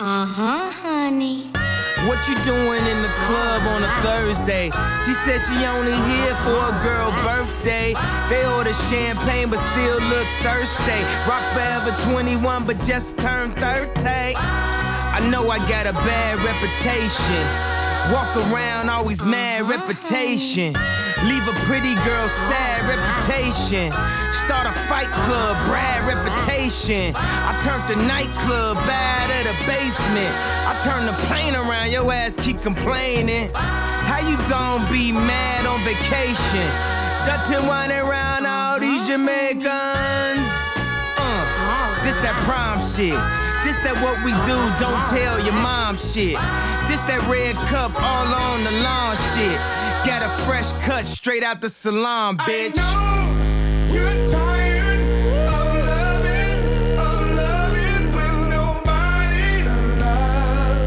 Uh-huh, 0.00 0.70
honey. 0.70 1.50
What 2.08 2.26
you 2.26 2.34
doing 2.44 2.86
in 2.86 3.02
the 3.02 3.12
club 3.28 3.62
on 3.68 3.82
a 3.82 3.92
Thursday? 4.00 4.70
She 5.04 5.12
said 5.12 5.38
she 5.40 5.66
only 5.66 5.92
here 5.92 6.34
for 6.44 6.56
a 6.56 6.80
girl 6.82 7.10
birthday. 7.28 7.92
They 8.30 8.46
order 8.56 8.72
champagne 8.88 9.50
but 9.50 9.58
still 9.58 10.00
look 10.08 10.26
thirsty. 10.40 11.04
Rock 11.28 11.44
forever 11.52 11.94
21 12.10 12.64
but 12.64 12.80
just 12.80 13.18
turned 13.18 13.54
30. 13.56 14.69
I 15.20 15.28
know 15.28 15.50
I 15.50 15.58
got 15.68 15.86
a 15.86 15.92
bad 15.92 16.40
reputation. 16.40 17.44
Walk 18.08 18.34
around 18.48 18.88
always 18.88 19.22
mad 19.22 19.68
reputation. 19.68 20.72
Leave 21.28 21.44
a 21.44 21.52
pretty 21.68 21.92
girl 22.08 22.26
sad 22.48 22.88
reputation. 22.88 23.92
Start 24.32 24.66
a 24.66 24.72
fight 24.88 25.12
club, 25.28 25.60
Brad 25.68 26.08
reputation. 26.08 27.12
I 27.14 27.52
turned 27.60 27.84
the 27.84 28.02
nightclub 28.08 28.78
bad 28.88 29.28
at 29.28 29.44
the 29.44 29.56
basement. 29.68 30.32
I 30.64 30.72
turned 30.80 31.06
the 31.06 31.16
plane 31.28 31.54
around, 31.54 31.90
your 31.90 32.10
ass 32.10 32.34
keep 32.40 32.62
complaining. 32.62 33.50
How 33.52 34.24
you 34.24 34.38
gonna 34.48 34.90
be 34.90 35.12
mad 35.12 35.66
on 35.66 35.84
vacation? 35.84 36.66
Dutton 37.28 37.68
whining 37.68 38.00
around 38.00 38.46
all 38.46 38.80
these 38.80 39.06
Jamaicans. 39.06 40.48
Uh, 41.20 42.02
this 42.02 42.16
that 42.24 42.32
prom 42.48 42.80
shit. 42.80 43.49
This 43.64 43.76
that 43.84 43.94
what 44.02 44.16
we 44.24 44.32
do, 44.48 44.58
don't 44.80 45.04
tell 45.12 45.38
your 45.44 45.52
mom 45.52 45.96
shit. 45.96 46.38
This 46.88 47.00
that 47.06 47.20
red 47.28 47.56
cup 47.68 47.92
all 47.94 48.26
on 48.32 48.64
the 48.64 48.70
lawn 48.82 49.16
shit. 49.34 49.58
Got 50.06 50.22
a 50.24 50.30
fresh 50.44 50.72
cut 50.84 51.04
straight 51.04 51.42
out 51.42 51.60
the 51.60 51.68
salon, 51.68 52.38
bitch. 52.38 52.76
You're 53.92 54.28
tired 54.28 55.00
of 55.44 55.66
loving, 55.90 56.58
of 56.96 57.20
loving 57.36 58.04
with 58.16 58.36
nobody 58.48 59.62
to 59.68 59.76
love. 60.00 60.80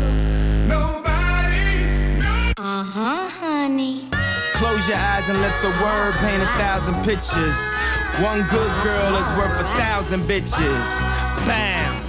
Nobody, 0.67 1.69
no. 2.17 2.34
Uh-huh, 2.57 3.30
honey. 3.30 4.09
Close 4.53 4.88
your 4.88 4.97
eyes 4.97 5.30
and 5.30 5.39
let 5.41 5.53
the 5.61 5.69
word 5.84 6.13
paint 6.26 6.41
a 6.41 6.49
thousand 6.57 6.95
pictures. 7.05 7.57
One 8.21 8.41
good 8.49 8.74
girl 8.84 9.15
is 9.15 9.30
worth 9.38 9.59
a 9.61 9.69
thousand 9.78 10.24
bitches. 10.28 11.01
Bam. 11.45 12.01
Bam. 12.01 12.03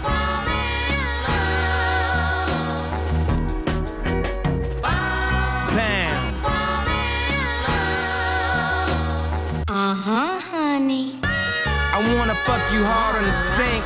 Fuck 12.45 12.61
you 12.73 12.85
hard 12.85 13.17
on 13.17 13.25
the 13.25 13.37
sink. 13.57 13.85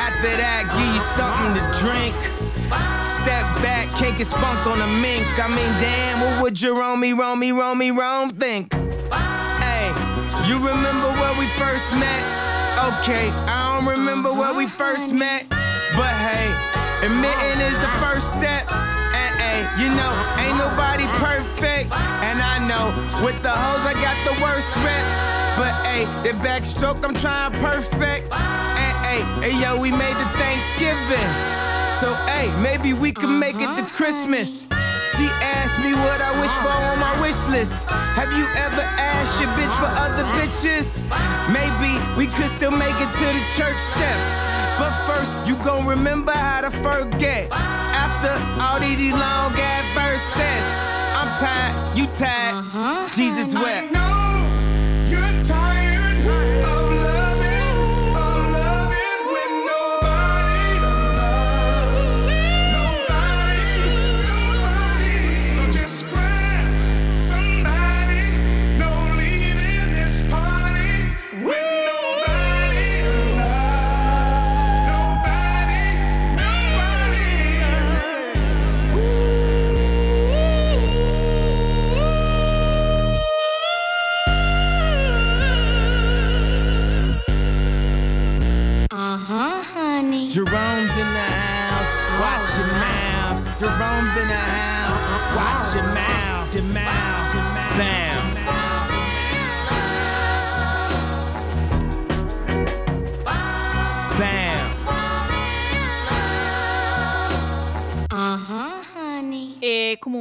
After 0.00 0.32
that, 0.40 0.64
give 0.72 0.88
you 0.96 1.04
something 1.16 1.52
to 1.56 1.64
drink. 1.84 2.16
Step 3.04 3.44
back, 3.60 3.92
can't 3.92 4.16
get 4.16 4.26
spunk 4.26 4.66
on 4.66 4.80
a 4.80 4.88
mink. 4.88 5.28
I 5.36 5.48
mean, 5.48 5.72
damn, 5.76 6.20
what 6.20 6.42
would 6.42 6.54
Jerome, 6.54 7.04
Romy, 7.18 7.52
Romy, 7.52 7.92
Rome 7.92 8.30
think? 8.30 8.72
Hey, 9.60 9.92
you 10.48 10.56
remember 10.56 11.08
where 11.20 11.36
we 11.38 11.46
first 11.60 11.92
met? 11.92 12.24
Okay, 12.98 13.28
I 13.46 13.76
don't 13.76 13.86
remember 13.86 14.32
where 14.32 14.54
we 14.54 14.66
first 14.66 15.12
met. 15.12 15.48
But 15.92 16.14
hey, 16.24 16.48
admitting 17.04 17.60
is 17.60 17.76
the 17.84 17.92
first 18.00 18.32
step. 18.32 18.64
And 18.72 19.32
hey, 19.36 19.60
you 19.76 19.92
know, 19.92 20.12
ain't 20.40 20.56
nobody 20.56 21.04
perfect. 21.20 21.92
And 22.24 22.40
I 22.40 22.64
know, 22.64 22.88
with 23.20 23.36
the 23.42 23.52
hoes, 23.52 23.84
I 23.84 23.92
got 24.00 24.16
the 24.24 24.40
worst 24.40 24.72
rep. 24.80 25.41
But 25.56 25.72
hey, 25.84 26.04
the 26.22 26.32
backstroke, 26.38 27.04
I'm 27.04 27.14
trying 27.14 27.52
perfect. 27.52 28.32
And 28.32 28.94
hey, 29.04 29.20
hey, 29.44 29.60
yo, 29.60 29.78
we 29.78 29.90
made 29.90 30.16
the 30.16 30.28
Thanksgiving. 30.40 31.28
So 32.00 32.14
hey, 32.26 32.48
maybe 32.60 32.94
we 32.94 33.12
can 33.12 33.38
make 33.38 33.56
it 33.56 33.68
to 33.76 33.84
uh-huh. 33.84 33.96
Christmas. 33.96 34.66
She 35.16 35.28
asked 35.44 35.78
me 35.84 35.92
what 35.92 36.20
I 36.22 36.32
wish 36.40 36.50
for 36.64 36.72
on 36.72 36.98
my 36.98 37.20
wish 37.20 37.36
list. 37.52 37.84
Have 37.84 38.32
you 38.32 38.46
ever 38.56 38.80
asked 38.80 39.40
your 39.40 39.50
bitch 39.50 39.74
for 39.76 39.92
other 40.00 40.24
bitches? 40.40 41.04
Maybe 41.52 41.92
we 42.16 42.32
could 42.32 42.50
still 42.56 42.70
make 42.70 42.96
it 42.96 43.12
to 43.20 43.26
the 43.36 43.44
church 43.52 43.78
steps. 43.78 44.30
But 44.80 44.92
first, 45.04 45.36
you 45.46 45.56
gon' 45.62 45.84
remember 45.86 46.32
how 46.32 46.62
to 46.62 46.70
forget. 46.70 47.52
After 47.52 48.32
all 48.56 48.80
these 48.80 49.12
long 49.12 49.52
ass 49.52 49.84
verses, 49.92 50.64
I'm 51.12 51.28
tired, 51.36 51.98
you 51.98 52.06
tired. 52.06 52.54
Uh-huh. 52.54 53.08
Jesus 53.12 53.54
wept. 53.54 53.92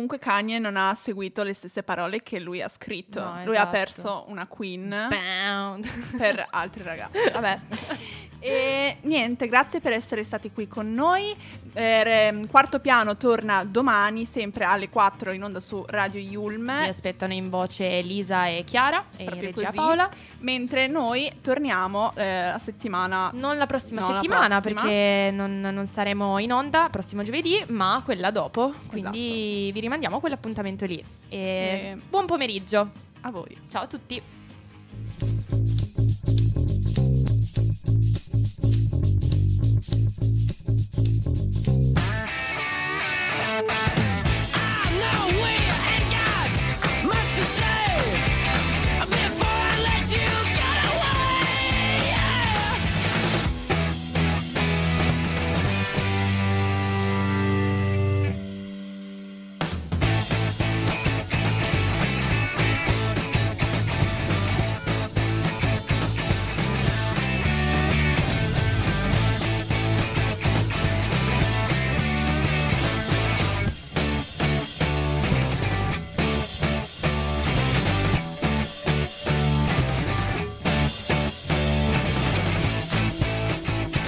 Comunque 0.01 0.17
Kanye 0.17 0.57
non 0.57 0.77
ha 0.77 0.95
seguito 0.95 1.43
le 1.43 1.53
stesse 1.53 1.83
parole 1.83 2.23
che 2.23 2.39
lui 2.39 2.61
ha 2.61 2.67
scritto. 2.67 3.19
No, 3.19 3.43
lui 3.45 3.55
ha 3.55 3.61
esatto. 3.61 3.71
perso 3.71 4.25
una 4.29 4.47
queen 4.47 5.07
Bound. 5.09 6.17
per 6.17 6.47
altri 6.49 6.83
ragazzi. 6.83 7.31
Vabbè. 7.31 7.59
E 8.43 8.97
niente, 9.01 9.47
grazie 9.47 9.79
per 9.81 9.93
essere 9.93 10.23
stati 10.23 10.51
qui 10.51 10.67
con 10.67 10.93
noi. 10.93 11.35
Eh, 11.73 12.45
quarto 12.49 12.79
piano 12.79 13.15
torna 13.15 13.63
domani, 13.63 14.25
sempre 14.25 14.65
alle 14.65 14.89
4 14.89 15.31
in 15.31 15.43
onda 15.43 15.59
su 15.59 15.83
Radio 15.87 16.19
Yulm. 16.19 16.63
Mi 16.63 16.87
aspettano 16.87 17.33
in 17.33 17.49
voce 17.51 18.01
Lisa 18.01 18.47
e 18.47 18.63
Chiara 18.65 19.05
e 19.15 19.25
Proprio 19.25 19.45
regia 19.49 19.65
così. 19.65 19.75
Paola. 19.77 20.09
Mentre 20.39 20.87
noi 20.87 21.31
torniamo 21.41 22.13
eh, 22.15 22.49
la 22.51 22.59
settimana. 22.59 23.29
Non 23.33 23.57
la 23.57 23.67
prossima 23.67 24.01
No, 24.01 24.07
la 24.07 24.13
settimana 24.15 24.59
prossima. 24.59 24.81
perché 24.81 25.29
non, 25.31 25.59
non 25.61 25.85
saremo 25.85 26.39
in 26.39 26.51
onda 26.51 26.89
prossimo 26.89 27.21
giovedì, 27.23 27.63
ma 27.67 28.01
quella 28.03 28.31
dopo. 28.31 28.73
Quindi 28.87 29.69
vi 29.71 29.79
rimandiamo 29.79 30.15
a 30.15 30.19
quell'appuntamento 30.19 30.85
lì. 30.85 30.97
E 31.29 31.37
E- 31.39 31.97
buon 32.09 32.25
pomeriggio. 32.25 32.89
A 33.21 33.31
voi. 33.31 33.55
Ciao 33.69 33.83
a 33.83 33.87
tutti. 33.87 34.19